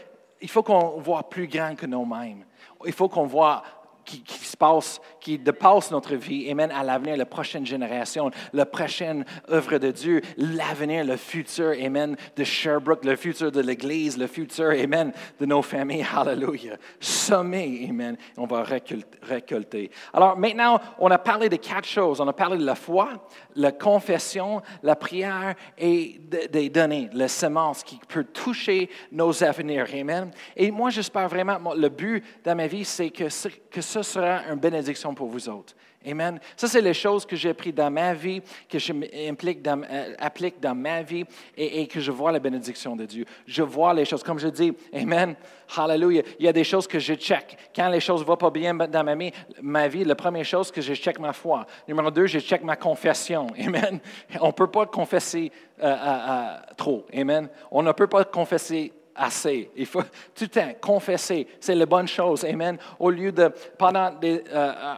il 0.40 0.48
faut 0.48 0.62
qu'on 0.62 1.00
voit 1.00 1.28
plus 1.28 1.46
grand 1.48 1.74
que 1.74 1.86
nous-mêmes. 1.86 2.44
Il 2.86 2.92
faut 2.92 3.08
qu'on 3.08 3.26
voit 3.26 3.62
qui, 4.08 4.46
se 4.46 4.56
passe, 4.56 5.00
qui 5.20 5.38
dépasse 5.38 5.90
notre 5.90 6.14
vie 6.14 6.52
mène 6.54 6.70
à 6.70 6.82
l'avenir, 6.82 7.16
la 7.16 7.26
prochaine 7.26 7.66
génération, 7.66 8.30
la 8.52 8.66
prochaine 8.66 9.24
œuvre 9.50 9.78
de 9.78 9.90
Dieu, 9.90 10.20
l'avenir, 10.36 11.04
le 11.04 11.16
futur, 11.16 11.72
Amen, 11.80 12.16
de 12.36 12.44
Sherbrooke, 12.44 13.04
le 13.04 13.16
futur 13.16 13.52
de 13.52 13.60
l'Église, 13.60 14.18
le 14.18 14.26
futur, 14.26 14.70
Amen, 14.70 15.12
de 15.38 15.46
nos 15.46 15.62
familles, 15.62 16.06
Hallelujah. 16.14 16.76
Sommet, 16.98 17.86
Amen, 17.88 18.16
on 18.36 18.46
va 18.46 18.64
récolter. 18.64 19.90
Alors 20.12 20.36
maintenant, 20.36 20.80
on 20.98 21.10
a 21.10 21.18
parlé 21.18 21.48
de 21.48 21.56
quatre 21.56 21.86
choses. 21.86 22.20
On 22.20 22.28
a 22.28 22.32
parlé 22.32 22.58
de 22.58 22.64
la 22.64 22.74
foi, 22.74 23.10
la 23.54 23.72
confession, 23.72 24.62
la 24.82 24.96
prière 24.96 25.54
et 25.76 26.20
des 26.50 26.70
données, 26.70 27.08
la 27.12 27.28
semence 27.28 27.82
qui 27.82 28.00
peut 28.08 28.24
toucher 28.24 28.90
nos 29.12 29.44
avenirs, 29.44 29.86
Amen. 29.92 30.30
Et 30.56 30.70
moi, 30.70 30.90
j'espère 30.90 31.28
vraiment, 31.28 31.74
le 31.74 31.88
but 31.88 32.24
de 32.44 32.52
ma 32.52 32.66
vie, 32.66 32.84
c'est 32.84 33.10
que, 33.10 33.24
que 33.70 33.80
ce 33.80 33.97
sera 34.02 34.42
une 34.50 34.58
bénédiction 34.58 35.14
pour 35.14 35.28
vous 35.28 35.48
autres. 35.48 35.74
Amen. 36.06 36.38
Ça, 36.56 36.68
c'est 36.68 36.80
les 36.80 36.94
choses 36.94 37.26
que 37.26 37.34
j'ai 37.34 37.50
apprises 37.50 37.74
dans 37.74 37.90
ma 37.90 38.14
vie, 38.14 38.40
que 38.68 38.78
je 38.78 38.92
dans, 38.92 39.82
euh, 39.82 40.50
dans 40.60 40.74
ma 40.74 41.02
vie 41.02 41.24
et, 41.56 41.86
que 41.88 42.00
je 42.00 42.12
vois 42.12 42.30
la 42.30 42.38
bénédiction 42.38 42.94
de 42.94 43.04
Dieu. 43.04 43.24
Je 43.46 43.62
vois 43.62 43.92
les 43.92 44.04
choses. 44.04 44.22
Comme 44.22 44.38
je 44.38 44.48
dis, 44.48 44.72
Amen, 44.92 45.34
Hallelujah. 45.76 46.22
Il 46.38 46.46
y 46.46 46.48
a 46.48 46.52
des 46.52 46.64
choses 46.64 46.86
que 46.86 46.98
je 46.98 47.14
check. 47.14 47.58
Quand 47.74 47.88
les 47.88 48.00
choses 48.00 48.20
ne 48.20 48.26
vont 48.26 48.36
pas 48.36 48.50
bien 48.50 48.74
dans 48.74 49.04
ma 49.04 49.14
vie, 49.16 49.32
ma 49.60 49.88
vie, 49.88 50.04
la 50.04 50.14
première 50.14 50.44
chose 50.44 50.70
que 50.70 50.80
je 50.80 50.94
check 50.94 51.18
ma 51.18 51.32
foi. 51.32 51.66
Numéro 51.86 52.10
deux, 52.10 52.26
je 52.26 52.38
check 52.38 52.62
ma 52.62 52.76
confession. 52.76 53.48
Amen. 53.58 53.98
On 54.40 54.48
ne 54.48 54.52
peut 54.52 54.70
pas 54.70 54.86
confesser 54.86 55.50
euh, 55.82 55.96
euh, 56.00 56.56
trop. 56.76 57.06
Amen. 57.12 57.48
On 57.70 57.82
ne 57.82 57.92
peut 57.92 58.06
pas 58.06 58.24
confesser 58.24 58.92
assez. 59.18 59.70
Il 59.76 59.86
faut 59.86 60.02
tout 60.02 60.44
le 60.44 60.48
temps 60.48 60.72
confesser. 60.80 61.46
C'est 61.60 61.74
la 61.74 61.86
bonne 61.86 62.08
chose. 62.08 62.44
Amen. 62.44 62.78
Au 62.98 63.10
lieu 63.10 63.32
de, 63.32 63.50
pendant 63.76 64.10
des, 64.10 64.44
euh, 64.48 64.72
euh, 64.72 64.94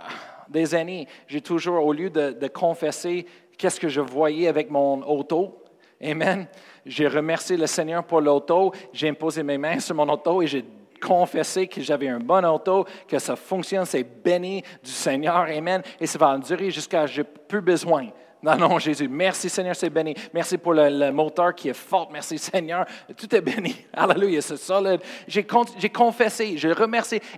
des 0.49 0.75
années, 0.75 1.09
j'ai 1.27 1.41
toujours, 1.41 1.85
au 1.85 1.93
lieu 1.93 2.11
de, 2.11 2.49
confesser 2.49 3.27
qu'est-ce 3.57 3.81
que 3.81 3.89
je 3.89 4.01
voyais 4.01 4.49
avec 4.49 4.71
mon 4.71 5.03
auto, 5.03 5.57
Amen. 6.03 6.47
J'ai 6.87 7.09
remercié 7.09 7.59
le 7.59 7.67
Seigneur 7.67 8.05
pour 8.05 8.23
l'auto. 8.23 8.73
J'ai 8.91 9.11
imposé 9.11 9.43
mes 9.43 9.59
mains 9.59 9.81
sur 9.81 9.95
mon 9.95 10.09
auto 10.09 10.41
et 10.41 10.47
j'ai 10.47 10.65
confessé 10.99 11.67
que 11.67 11.83
j'avais 11.83 12.09
un 12.09 12.21
bon 12.21 12.43
auto, 12.47 12.87
que 13.07 13.19
ça 13.19 13.37
fonctionne, 13.37 13.85
c'est 13.85 14.03
béni 14.03 14.63
du 14.83 14.91
Seigneur. 14.91 15.37
Amen. 15.37 15.83
Et 16.01 16.07
ça 16.07 16.19
va 16.19 16.39
durer 16.39 16.71
jusqu'à 16.71 17.03
ce 17.03 17.13
que 17.13 17.17
j'ai 17.17 17.25
plus 17.25 17.61
besoin. 17.61 18.09
Non, 18.43 18.57
non, 18.57 18.79
Jésus. 18.79 19.09
Merci 19.09 19.49
Seigneur, 19.49 19.77
c'est 19.77 19.91
béni. 19.91 20.15
Merci 20.33 20.57
pour 20.57 20.73
le, 20.73 21.11
moteur 21.11 21.55
qui 21.55 21.69
est 21.69 21.75
fort. 21.75 22.09
Merci 22.11 22.39
Seigneur. 22.39 22.87
Tout 23.17 23.35
est 23.35 23.41
béni. 23.41 23.77
Alléluia, 23.93 24.41
c'est 24.41 24.57
solide. 24.57 25.01
J'ai, 25.27 25.45
confessé, 25.45 26.57
je 26.57 26.69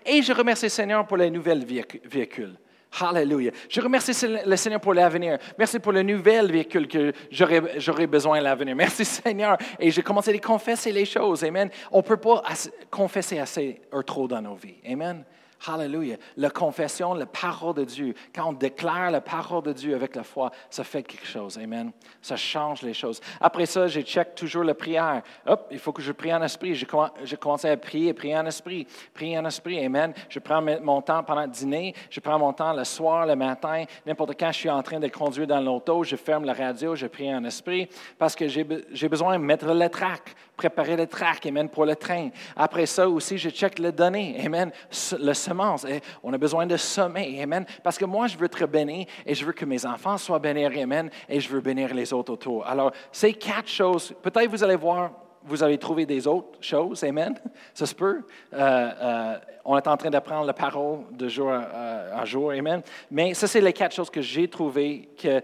et 0.07 0.23
je 0.23 0.33
remercie 0.33 0.71
Seigneur 0.71 1.07
pour 1.07 1.17
les 1.17 1.31
nouvelles 1.31 1.65
véhicules. 1.65 2.57
Alléluia. 3.01 3.51
Je 3.69 3.81
remercie 3.81 4.13
le 4.47 4.57
Seigneur 4.57 4.81
pour 4.81 4.95
l'avenir. 4.95 5.39
Merci 5.59 5.79
pour 5.79 5.93
le 5.93 6.03
nouvel 6.03 6.53
véhicule 6.53 6.87
que 6.87 7.13
j'aurai, 7.31 8.07
besoin 8.07 8.39
à 8.39 8.41
l'avenir. 8.41 8.77
Merci 8.77 9.05
Seigneur. 9.05 9.57
Et 9.81 9.91
j'ai 9.91 10.03
commencé 10.03 10.33
à 10.33 10.39
confesser 10.39 10.93
les 10.93 11.07
choses. 11.07 11.43
Amen. 11.43 11.71
On 11.91 11.99
ne 11.99 12.03
peut 12.03 12.19
pas 12.19 12.43
confesser 12.91 13.39
assez 13.39 13.81
trop 14.07 14.29
dans 14.29 14.43
nos 14.43 14.55
vies. 14.55 14.77
Amen. 14.87 15.25
Hallelujah. 15.67 16.17
La 16.37 16.51
confession, 16.51 17.15
la 17.15 17.27
parole 17.27 17.75
de 17.75 17.85
Dieu. 17.85 18.15
Quand 18.35 18.49
on 18.49 18.53
déclare 18.53 19.11
la 19.11 19.21
parole 19.21 19.63
de 19.63 19.73
Dieu 19.73 19.95
avec 19.95 20.17
la 20.17 20.23
foi, 20.23 20.51
ça 20.71 20.83
fait 20.83 21.03
quelque 21.03 21.27
chose. 21.27 21.59
Amen. 21.59 21.93
Ça 22.21 22.37
change 22.37 22.83
les 22.83 22.95
choses. 22.95 23.21
Après 23.41 23.67
ça, 23.67 23.87
je 23.87 24.01
check 24.01 24.35
toujours 24.35 24.65
la 24.65 24.75
prière. 24.75 25.23
Hop, 25.47 25.69
il 25.71 25.79
faut 25.79 25.93
que 25.93 26.03
je 26.03 26.13
prie 26.13 26.35
en 26.35 26.43
esprit. 26.43 26.75
Je 26.75 27.37
commence 27.37 27.65
à 27.65 27.77
prier, 27.77 28.13
prier 28.13 28.37
en 28.37 28.47
esprit, 28.47 28.87
prier 29.15 29.39
en 29.39 29.45
esprit. 29.45 29.85
Amen. 29.85 30.13
Je 30.29 30.39
prends 30.39 30.63
mon 30.63 31.01
temps 31.03 31.23
pendant 31.23 31.43
le 31.43 31.49
dîner. 31.49 31.95
Je 32.11 32.21
prends 32.21 32.39
mon 32.39 32.53
temps 32.53 32.73
le 32.73 32.85
soir, 32.85 33.27
le 33.27 33.37
matin. 33.37 33.85
N'importe 34.05 34.39
quand 34.39 34.51
je 34.53 34.59
suis 34.59 34.71
en 34.71 34.83
train 34.83 34.99
de 34.99 35.09
conduire 35.09 35.47
dans 35.47 35.61
l'auto, 35.61 36.03
je 36.03 36.17
ferme 36.17 36.45
la 36.45 36.55
radio, 36.55 36.97
je 36.97 37.07
prie 37.07 37.33
en 37.33 37.45
esprit 37.45 37.89
parce 38.19 38.35
que 38.35 38.49
j'ai 38.49 39.09
besoin 39.09 39.39
de 39.39 39.45
mettre 39.45 39.67
le 39.67 39.89
trac, 39.89 40.35
préparer 40.57 40.97
le 40.97 41.07
trac, 41.07 41.45
amen, 41.47 41.69
pour 41.69 41.87
le 41.87 41.97
train. 41.97 42.31
Après 42.57 42.87
ça 42.87 43.09
aussi, 43.09 43.39
je 43.39 43.51
check 43.51 43.79
les 43.79 43.93
données. 43.93 44.41
Amen. 44.45 44.71
Le 45.19 45.33
semences. 45.33 45.85
Et 45.85 46.01
on 46.23 46.33
a 46.33 46.39
besoin 46.39 46.67
de 46.67 46.77
semer. 46.77 47.41
Amen. 47.43 47.65
Parce 47.83 47.99
que 47.99 48.05
moi, 48.05 48.27
je 48.27 48.37
veux 48.37 48.47
être 48.47 48.67
béni 48.67 49.07
et 49.27 49.35
je 49.35 49.45
veux 49.45 49.53
que 49.53 49.65
mes 49.65 49.85
enfants 49.87 50.19
soient 50.19 50.39
bénis. 50.39 50.65
Amen. 50.65 51.11
Et 51.29 51.41
je 51.41 51.49
veux 51.49 51.61
bénir 51.61 51.95
les 51.95 52.13
autres 52.13 52.33
autour. 52.33 52.67
Alors, 52.67 52.93
ces 53.11 53.33
quatre 53.33 53.69
choses, 53.69 54.15
peut-être 54.23 54.51
vous 54.51 54.63
allez 54.63 54.77
voir 54.77 55.11
vous 55.45 55.61
allez 55.61 55.77
trouver 55.77 56.07
des 56.07 56.29
autres 56.29 56.57
choses, 56.61 57.03
Amen. 57.03 57.35
Ça 57.75 57.85
se 57.85 57.97
peut. 57.97 58.23
Euh, 58.53 58.91
euh, 59.03 59.39
on 59.65 59.77
est 59.77 59.89
en 59.89 59.97
train 59.97 60.09
d'apprendre 60.09 60.47
la 60.47 60.53
parole 60.53 61.01
de 61.11 61.29
jour 61.29 61.51
à, 61.51 62.25
jour, 62.25 62.53
Amen. 62.53 62.81
Mais 63.11 63.35
ça, 63.35 63.49
c'est 63.49 63.61
les 63.61 63.73
quatre 63.73 63.93
choses 63.93 64.09
que 64.09 64.21
j'ai 64.21 64.47
trouvées, 64.47 65.09
que 65.21 65.43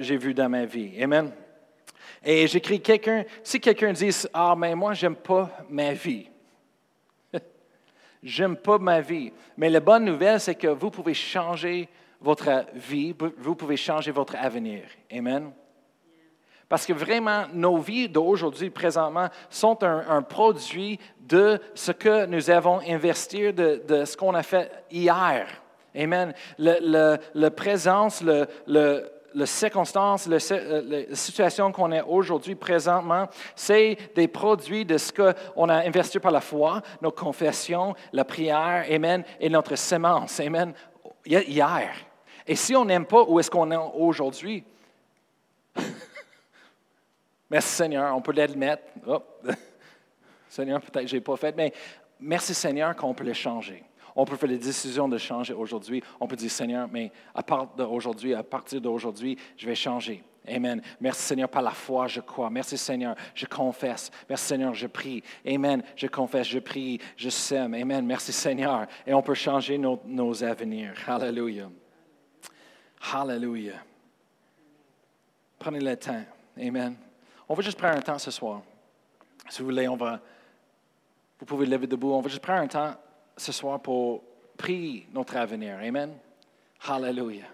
j'ai 0.00 0.18
vues 0.18 0.34
dans 0.34 0.50
ma 0.50 0.66
vie, 0.66 1.02
Amen. 1.02 1.30
Et 2.24 2.46
j'écris 2.46 2.80
quelqu'un, 2.80 3.24
si 3.42 3.60
quelqu'un 3.60 3.92
dit, 3.92 4.10
ah, 4.32 4.54
mais 4.56 4.74
moi, 4.74 4.94
j'aime 4.94 5.16
pas 5.16 5.50
ma 5.68 5.92
vie. 5.92 6.28
j'aime 8.22 8.56
pas 8.56 8.78
ma 8.78 9.00
vie. 9.00 9.32
Mais 9.56 9.68
la 9.68 9.80
bonne 9.80 10.04
nouvelle, 10.04 10.40
c'est 10.40 10.54
que 10.54 10.68
vous 10.68 10.90
pouvez 10.90 11.14
changer 11.14 11.88
votre 12.20 12.64
vie, 12.74 13.14
vous 13.38 13.54
pouvez 13.56 13.76
changer 13.76 14.12
votre 14.12 14.36
avenir. 14.36 14.82
Amen. 15.12 15.52
Parce 16.72 16.86
que 16.86 16.94
vraiment, 16.94 17.44
nos 17.52 17.76
vies 17.76 18.08
d'aujourd'hui, 18.08 18.70
présentement, 18.70 19.28
sont 19.50 19.82
un, 19.82 20.22
produit 20.22 20.98
de 21.20 21.60
ce 21.74 21.92
que 21.92 22.24
nous 22.24 22.48
avons 22.48 22.80
investi, 22.88 23.52
de, 23.52 24.04
ce 24.06 24.16
qu'on 24.16 24.32
a 24.32 24.42
fait 24.42 24.70
hier. 24.90 25.48
Amen. 25.94 26.32
Le, 26.58 27.48
présence, 27.50 28.22
le, 28.22 29.02
circonstances, 29.46 30.28
euh, 30.28 31.06
la 31.08 31.16
situation 31.16 31.72
qu'on 31.72 31.92
est 31.92 32.02
aujourd'hui 32.02 32.54
présentement, 32.54 33.28
c'est 33.56 33.96
des 34.14 34.28
produits 34.28 34.84
de 34.84 34.98
ce 34.98 35.12
qu'on 35.12 35.68
a 35.68 35.74
investi 35.86 36.18
par 36.18 36.32
la 36.32 36.40
foi, 36.40 36.82
nos 37.00 37.12
confessions, 37.12 37.94
la 38.12 38.24
prière, 38.24 38.84
Amen, 38.90 39.24
et 39.40 39.48
notre 39.48 39.76
semence, 39.76 40.40
Amen, 40.40 40.72
hier. 41.24 41.94
Et 42.46 42.56
si 42.56 42.74
on 42.74 42.84
n'aime 42.84 43.06
pas 43.06 43.22
où 43.22 43.38
est-ce 43.38 43.50
qu'on 43.50 43.70
est 43.70 43.76
aujourd'hui, 43.76 44.64
merci 47.50 47.68
Seigneur, 47.68 48.16
on 48.16 48.20
peut 48.20 48.32
l'admettre. 48.32 48.82
Oh. 49.06 49.22
Seigneur, 50.48 50.80
peut-être 50.80 51.04
que 51.04 51.10
je 51.10 51.16
n'ai 51.16 51.20
pas 51.20 51.36
fait, 51.36 51.56
mais 51.56 51.72
merci 52.20 52.52
Seigneur 52.52 52.94
qu'on 52.94 53.14
peut 53.14 53.24
le 53.24 53.32
changer. 53.32 53.84
On 54.14 54.24
peut 54.24 54.36
faire 54.36 54.48
des 54.48 54.58
décisions 54.58 55.08
de 55.08 55.18
changer 55.18 55.54
aujourd'hui. 55.54 56.02
On 56.20 56.26
peut 56.26 56.36
dire, 56.36 56.50
Seigneur, 56.50 56.88
mais 56.90 57.10
à 57.34 57.42
partir 57.42 57.76
d'aujourd'hui, 57.76 58.34
à 58.34 58.42
partir 58.42 58.80
d'aujourd'hui, 58.80 59.38
je 59.56 59.66
vais 59.66 59.74
changer. 59.74 60.22
Amen. 60.46 60.82
Merci 61.00 61.22
Seigneur, 61.22 61.48
par 61.48 61.62
la 61.62 61.70
foi, 61.70 62.08
je 62.08 62.20
crois. 62.20 62.50
Merci 62.50 62.76
Seigneur, 62.76 63.14
je 63.34 63.46
confesse. 63.46 64.10
Merci 64.28 64.46
Seigneur, 64.46 64.74
je 64.74 64.88
prie. 64.88 65.22
Amen. 65.46 65.82
Je 65.94 66.08
confesse, 66.08 66.48
je 66.48 66.58
prie, 66.58 66.98
je 67.16 67.28
sème. 67.28 67.74
Amen. 67.74 68.04
Merci 68.04 68.32
Seigneur. 68.32 68.86
Et 69.06 69.14
on 69.14 69.22
peut 69.22 69.34
changer 69.34 69.78
nos, 69.78 70.00
nos 70.04 70.42
avenirs. 70.42 70.94
Hallelujah. 71.06 71.70
Hallelujah. 73.12 73.82
Prenez 75.58 75.80
le 75.80 75.96
temps. 75.96 76.24
Amen. 76.60 76.96
On 77.48 77.54
va 77.54 77.62
juste 77.62 77.78
prendre 77.78 77.98
un 77.98 78.02
temps 78.02 78.18
ce 78.18 78.30
soir. 78.32 78.62
Si 79.48 79.60
vous 79.60 79.66
voulez, 79.66 79.86
on 79.86 79.96
va. 79.96 80.20
Vous 81.38 81.46
pouvez 81.46 81.66
lever 81.66 81.86
debout. 81.86 82.12
On 82.12 82.20
va 82.20 82.28
juste 82.28 82.42
prendre 82.42 82.62
un 82.62 82.68
temps 82.68 82.94
ce 83.36 83.52
soir 83.52 83.80
pour 83.80 84.22
prier 84.56 85.06
notre 85.12 85.36
avenir. 85.36 85.78
Amen. 85.82 86.14
Hallelujah. 86.86 87.46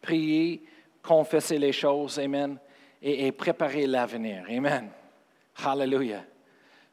Prier, 0.00 0.62
confesser 1.02 1.58
les 1.58 1.72
choses. 1.72 2.18
Amen. 2.18 2.58
Et, 3.00 3.32
préparer 3.32 3.86
l'avenir. 3.86 4.44
Amen. 4.48 4.88
Hallelujah. 5.64 6.24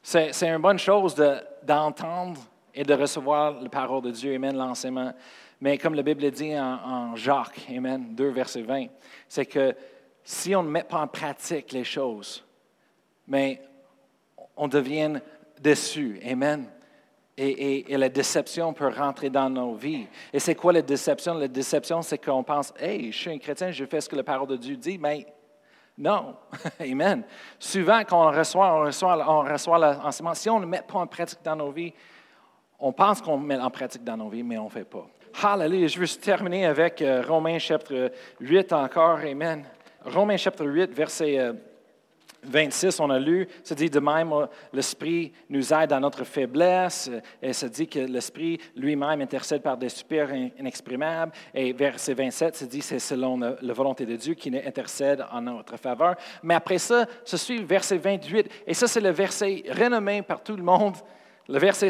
C'est 0.02 0.42
une 0.42 0.58
bonne 0.58 0.78
chose 0.78 1.14
d'entendre 1.62 2.40
et 2.74 2.82
de 2.82 2.94
recevoir 2.94 3.60
la 3.60 3.68
parole 3.68 4.02
de 4.02 4.10
Dieu. 4.10 4.34
Amen. 4.34 4.56
L'enseignement. 4.56 5.12
Mais 5.60 5.78
comme 5.78 5.94
la 5.94 6.02
Bible 6.02 6.30
dit 6.30 6.58
en, 6.58 7.12
en 7.12 7.16
Jacques, 7.16 7.66
Amen, 7.68 8.14
2, 8.14 8.28
verset 8.30 8.62
20, 8.62 8.86
c'est 9.28 9.46
que 9.46 9.74
si 10.24 10.54
on 10.54 10.62
ne 10.62 10.70
met 10.70 10.84
pas 10.84 11.02
en 11.02 11.06
pratique 11.06 11.72
les 11.72 11.84
choses, 11.84 12.44
mais 13.26 13.60
on 14.56 14.68
devient 14.68 15.20
déçu. 15.60 16.20
Amen. 16.24 16.66
Et, 17.42 17.96
la 17.96 18.10
déception 18.10 18.74
peut 18.74 18.88
rentrer 18.88 19.30
dans 19.30 19.48
nos 19.48 19.74
vies. 19.74 20.06
Et 20.30 20.38
c'est 20.38 20.54
quoi 20.54 20.74
la 20.74 20.82
déception? 20.82 21.32
La 21.32 21.48
déception, 21.48 22.02
c'est 22.02 22.18
qu'on 22.22 22.42
pense, 22.42 22.74
hey, 22.78 23.10
je 23.10 23.16
suis 23.16 23.30
un 23.30 23.38
chrétien, 23.38 23.70
je 23.70 23.86
fais 23.86 24.02
ce 24.02 24.10
que 24.10 24.16
la 24.16 24.22
parole 24.22 24.48
de 24.48 24.56
Dieu 24.56 24.76
dit, 24.76 24.98
mais 24.98 25.26
non. 25.96 26.36
Amen. 26.80 27.22
Souvent, 27.58 28.02
quand 28.06 28.28
on 28.28 28.30
reçoit, 28.30 28.74
on 28.74 28.80
reçoit, 28.80 29.24
on 29.26 29.50
reçoit 29.50 29.78
l'enseignement, 29.78 30.34
si 30.34 30.50
on 30.50 30.60
ne 30.60 30.66
met 30.66 30.82
pas 30.82 30.98
en 30.98 31.06
pratique 31.06 31.38
dans 31.42 31.56
nos 31.56 31.70
vies, 31.70 31.94
on 32.78 32.92
pense 32.92 33.22
qu'on 33.22 33.38
met 33.38 33.58
en 33.58 33.70
pratique 33.70 34.04
dans 34.04 34.18
nos 34.18 34.28
vies, 34.28 34.42
mais 34.42 34.58
on 34.58 34.64
ne 34.64 34.70
fait 34.70 34.84
pas. 34.84 35.06
Hallelujah. 35.42 35.86
Je 35.86 35.98
veux 35.98 36.08
terminer 36.08 36.66
avec 36.66 37.00
euh, 37.00 37.22
Romains 37.26 37.58
chapitre 37.58 38.12
8 38.40 38.72
encore. 38.74 39.18
Amen. 39.18 39.64
Romains 40.04 40.36
chapitre 40.36 40.66
8, 40.66 40.92
verset 40.92 41.38
euh, 41.38 41.54
26, 42.42 43.00
on 43.00 43.10
a 43.10 43.18
lu, 43.18 43.46
ça 43.62 43.74
dit 43.74 43.90
de 43.90 44.00
même, 44.00 44.32
l'Esprit 44.72 45.32
nous 45.48 45.72
aide 45.72 45.90
dans 45.90 46.00
notre 46.00 46.24
faiblesse, 46.24 47.08
euh, 47.12 47.20
et 47.42 47.52
ça 47.52 47.68
dit 47.68 47.86
que 47.86 47.98
l'Esprit 47.98 48.58
lui-même 48.76 49.20
intercède 49.20 49.62
par 49.62 49.76
des 49.76 49.88
super 49.88 50.34
inexprimables. 50.34 51.32
Et 51.54 51.72
verset 51.72 52.14
27, 52.14 52.56
ça 52.56 52.66
dit 52.66 52.82
c'est 52.82 52.98
selon 52.98 53.38
la 53.38 53.72
volonté 53.72 54.06
de 54.06 54.16
Dieu 54.16 54.34
qui 54.34 54.48
intercède 54.56 55.24
en 55.30 55.42
notre 55.42 55.76
faveur. 55.76 56.16
Mais 56.42 56.54
après 56.54 56.78
ça, 56.78 57.06
ce 57.24 57.36
suit 57.36 57.62
verset 57.62 57.98
28, 57.98 58.48
et 58.66 58.74
ça 58.74 58.86
c'est 58.86 59.00
le 59.00 59.10
verset 59.10 59.64
renommé 59.70 60.22
par 60.22 60.42
tout 60.42 60.56
le 60.56 60.62
monde. 60.62 60.96
Le 61.50 61.58
verset, 61.58 61.88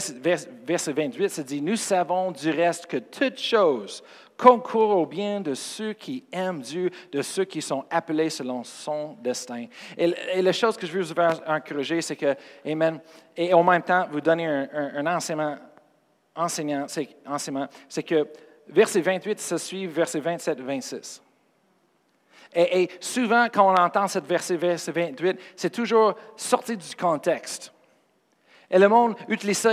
verset 0.64 0.92
28, 0.92 1.28
ça 1.28 1.42
dit, 1.42 1.60
nous 1.60 1.76
savons 1.76 2.30
du 2.30 2.50
reste 2.50 2.86
que 2.86 2.96
toutes 2.96 3.38
choses 3.38 4.02
concourt 4.38 4.96
au 4.96 5.04
bien 5.04 5.42
de 5.42 5.52
ceux 5.52 5.92
qui 5.92 6.24
aiment 6.32 6.62
Dieu, 6.62 6.88
de 7.12 7.20
ceux 7.20 7.44
qui 7.44 7.60
sont 7.60 7.84
appelés 7.90 8.30
selon 8.30 8.64
son 8.64 9.18
destin. 9.22 9.66
Et, 9.98 10.40
la 10.40 10.52
chose 10.52 10.78
que 10.78 10.86
je 10.86 10.92
veux 10.92 11.02
vous 11.02 11.14
encourager, 11.46 12.00
c'est 12.00 12.16
que, 12.16 12.34
Amen, 12.64 13.00
et 13.36 13.52
en 13.52 13.62
même 13.62 13.82
temps, 13.82 14.08
vous 14.10 14.22
donner 14.22 14.46
un, 14.46 15.06
enseignement, 15.06 15.58
enseignant, 16.34 16.86
enseignement, 17.26 17.68
c'est 17.86 18.02
que 18.02 18.26
verset 18.66 19.02
28, 19.02 19.38
ça 19.40 19.58
suit 19.58 19.86
verset 19.86 20.20
27 20.20 20.58
26. 20.58 21.22
Et, 22.54 22.82
et, 22.82 22.90
souvent, 22.98 23.46
quand 23.52 23.70
on 23.70 23.74
entend 23.74 24.08
cette 24.08 24.26
verset, 24.26 24.56
verset 24.56 24.92
28, 24.92 25.38
c'est 25.54 25.70
toujours 25.70 26.14
sorti 26.34 26.78
du 26.78 26.96
contexte. 26.96 27.74
Et 28.70 28.78
le 28.78 28.88
monde 28.88 29.16
utilise 29.26 29.58
ça 29.58 29.70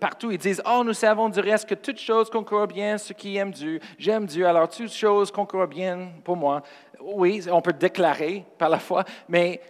partout. 0.00 0.30
Ils 0.30 0.38
disent, 0.38 0.62
oh, 0.66 0.82
nous 0.82 0.94
savons 0.94 1.28
du 1.28 1.40
reste 1.40 1.68
que 1.68 1.74
toutes 1.74 2.00
choses 2.00 2.30
concourent 2.30 2.66
bien 2.66 2.96
ceux 2.96 3.14
qui 3.14 3.36
aiment 3.36 3.50
Dieu. 3.50 3.78
J'aime 3.98 4.24
Dieu, 4.24 4.46
alors 4.46 4.68
toutes 4.68 4.92
choses 4.92 5.30
concourent 5.30 5.66
bien 5.66 6.12
pour 6.24 6.36
moi. 6.36 6.62
Oui, 7.00 7.44
on 7.50 7.60
peut 7.60 7.74
déclarer 7.74 8.44
par 8.56 8.70
la 8.70 8.78
foi, 8.78 9.04
mais 9.28 9.60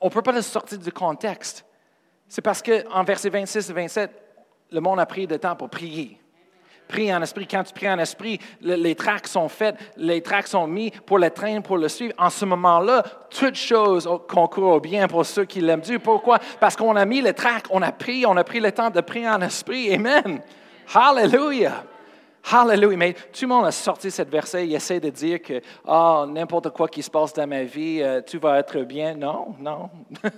on 0.00 0.06
ne 0.06 0.10
peut 0.10 0.22
pas 0.22 0.32
le 0.32 0.40
sortir 0.40 0.78
du 0.78 0.90
contexte. 0.90 1.64
C'est 2.26 2.42
parce 2.42 2.62
qu'en 2.62 3.04
versets 3.04 3.28
26 3.28 3.68
et 3.68 3.72
27, 3.74 4.10
le 4.70 4.80
monde 4.80 4.98
a 4.98 5.06
pris 5.06 5.26
le 5.26 5.38
temps 5.38 5.54
pour 5.54 5.68
prier. 5.68 6.18
Prie 6.88 7.14
en 7.14 7.22
esprit. 7.22 7.46
Quand 7.46 7.64
tu 7.64 7.72
pries 7.72 7.90
en 7.90 7.98
esprit, 7.98 8.38
les 8.60 8.94
tracts 8.94 9.26
sont 9.26 9.48
faits, 9.48 9.76
les 9.96 10.20
tracts 10.20 10.48
sont 10.48 10.66
mis 10.66 10.90
pour 10.90 11.18
le 11.18 11.30
train, 11.30 11.60
pour 11.60 11.78
le 11.78 11.88
suivre. 11.88 12.14
En 12.18 12.30
ce 12.30 12.44
moment-là, 12.44 13.02
toutes 13.30 13.56
choses 13.56 14.08
concourent 14.28 14.80
bien 14.80 15.08
pour 15.08 15.24
ceux 15.24 15.44
qui 15.44 15.60
l'aiment 15.60 15.80
Dieu. 15.80 15.98
Pourquoi? 15.98 16.38
Parce 16.60 16.76
qu'on 16.76 16.94
a 16.96 17.04
mis 17.04 17.22
les 17.22 17.32
tracts, 17.32 17.66
on 17.70 17.80
a 17.80 17.90
pris, 17.90 18.26
on 18.26 18.36
a 18.36 18.44
pris 18.44 18.60
le 18.60 18.70
temps 18.70 18.90
de 18.90 19.00
prier 19.00 19.28
en 19.28 19.40
esprit. 19.40 19.94
Amen. 19.94 20.42
Hallelujah. 20.94 21.84
Hallelujah. 22.52 22.96
Mais 22.96 23.14
tout 23.14 23.42
le 23.42 23.46
monde 23.48 23.66
a 23.66 23.72
sorti 23.72 24.10
cette 24.10 24.28
verset. 24.28 24.66
Il 24.66 24.74
essaie 24.74 25.00
de 25.00 25.08
dire 25.08 25.40
que 25.40 25.62
oh, 25.86 26.26
n'importe 26.28 26.70
quoi 26.70 26.88
qui 26.88 27.02
se 27.02 27.10
passe 27.10 27.32
dans 27.32 27.46
ma 27.46 27.62
vie, 27.62 28.02
euh, 28.02 28.20
tout 28.20 28.38
va 28.38 28.58
être 28.58 28.78
bien. 28.80 29.14
Non, 29.14 29.54
non. 29.58 29.88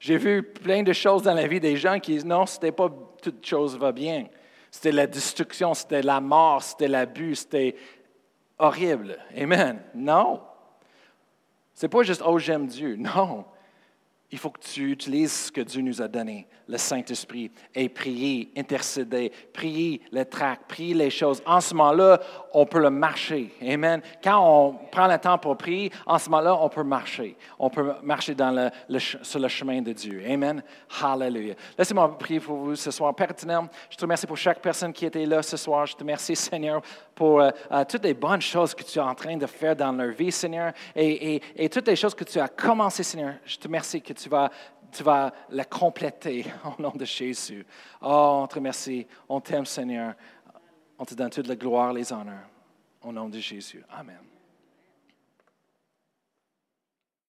J'ai 0.00 0.18
vu 0.18 0.42
plein 0.42 0.82
de 0.82 0.92
choses 0.92 1.22
dans 1.22 1.32
la 1.32 1.46
vie 1.46 1.60
des 1.60 1.76
gens 1.76 1.98
qui 2.00 2.12
disent 2.12 2.26
non, 2.26 2.44
c'était 2.44 2.72
pas 2.72 2.90
toute 3.22 3.46
chose 3.46 3.78
va 3.78 3.92
bien. 3.92 4.26
C'était 4.74 4.90
la 4.90 5.06
destruction, 5.06 5.72
c'était 5.72 6.02
la 6.02 6.20
mort, 6.20 6.60
c'était 6.60 6.88
l'abus, 6.88 7.36
c'était 7.36 7.76
horrible. 8.58 9.16
Amen. 9.38 9.80
Non. 9.94 10.42
C'est 11.72 11.86
pas 11.86 12.02
juste 12.02 12.24
oh 12.26 12.40
j'aime 12.40 12.66
Dieu. 12.66 12.96
Non 12.96 13.44
il 14.34 14.38
faut 14.38 14.50
que 14.50 14.58
tu 14.58 14.90
utilises 14.90 15.32
ce 15.32 15.52
que 15.52 15.60
Dieu 15.60 15.80
nous 15.80 16.02
a 16.02 16.08
donné, 16.08 16.48
le 16.66 16.76
Saint-Esprit, 16.76 17.52
et 17.72 17.88
prier, 17.88 18.50
intercéder, 18.56 19.30
prier 19.52 20.00
les 20.10 20.24
tracts, 20.24 20.66
prier 20.66 20.92
les 20.92 21.08
choses. 21.08 21.40
En 21.46 21.60
ce 21.60 21.72
moment-là, 21.72 22.18
on 22.52 22.66
peut 22.66 22.80
le 22.80 22.90
marcher. 22.90 23.54
Amen. 23.62 24.02
Quand 24.24 24.40
on 24.44 24.72
prend 24.90 25.06
le 25.06 25.16
temps 25.18 25.38
pour 25.38 25.56
prier, 25.56 25.92
en 26.04 26.18
ce 26.18 26.28
moment-là, 26.30 26.58
on 26.60 26.68
peut 26.68 26.82
marcher. 26.82 27.36
On 27.60 27.70
peut 27.70 27.92
marcher 28.02 28.34
sur 29.22 29.38
le 29.38 29.46
chemin 29.46 29.80
de 29.80 29.92
Dieu. 29.92 30.24
Amen. 30.28 30.64
Hallelujah. 31.00 31.54
Laissez-moi 31.78 32.18
prier 32.18 32.40
pour 32.40 32.56
vous 32.56 32.74
ce 32.74 32.90
soir. 32.90 33.14
Père 33.14 33.28
je 33.88 33.96
te 33.96 34.00
remercie 34.02 34.26
pour 34.26 34.36
chaque 34.36 34.60
personne 34.60 34.92
qui 34.92 35.06
était 35.06 35.26
là 35.26 35.42
ce 35.42 35.56
soir. 35.56 35.86
Je 35.86 35.94
te 35.94 36.00
remercie, 36.00 36.34
Seigneur, 36.34 36.82
pour 37.14 37.40
euh, 37.40 37.50
euh, 37.70 37.84
toutes 37.88 38.02
les 38.02 38.14
bonnes 38.14 38.42
choses 38.42 38.74
que 38.74 38.82
tu 38.82 38.98
es 38.98 39.02
en 39.02 39.14
train 39.14 39.36
de 39.36 39.46
faire 39.46 39.76
dans 39.76 39.92
leur 39.92 40.10
vie, 40.10 40.32
Seigneur, 40.32 40.72
et, 40.96 41.40
et, 41.56 41.68
toutes 41.68 41.86
les 41.86 41.94
choses 41.94 42.14
que 42.14 42.24
tu 42.24 42.40
as 42.40 42.48
commencé, 42.48 43.04
Seigneur. 43.04 43.34
Je 43.44 43.56
te 43.56 43.68
remercie 43.68 44.02
que 44.02 44.12
tu 44.12 44.23
tu 44.92 45.02
vas 45.02 45.32
la 45.50 45.64
compléter 45.64 46.46
au 46.78 46.80
nom 46.80 46.92
de 46.94 47.04
Jésus. 47.04 47.66
Oh, 48.00 48.40
on 48.42 48.46
te 48.46 48.56
remercie. 48.56 49.06
On 49.28 49.40
t'aime, 49.40 49.66
Seigneur. 49.66 50.14
On 50.98 51.04
te 51.04 51.14
donne 51.14 51.30
toute 51.30 51.46
la 51.46 51.56
gloire, 51.56 51.92
les 51.92 52.12
honneurs. 52.12 52.48
Au 53.02 53.12
nom 53.12 53.28
de 53.28 53.38
Jésus. 53.38 53.82
Amen. 53.90 54.33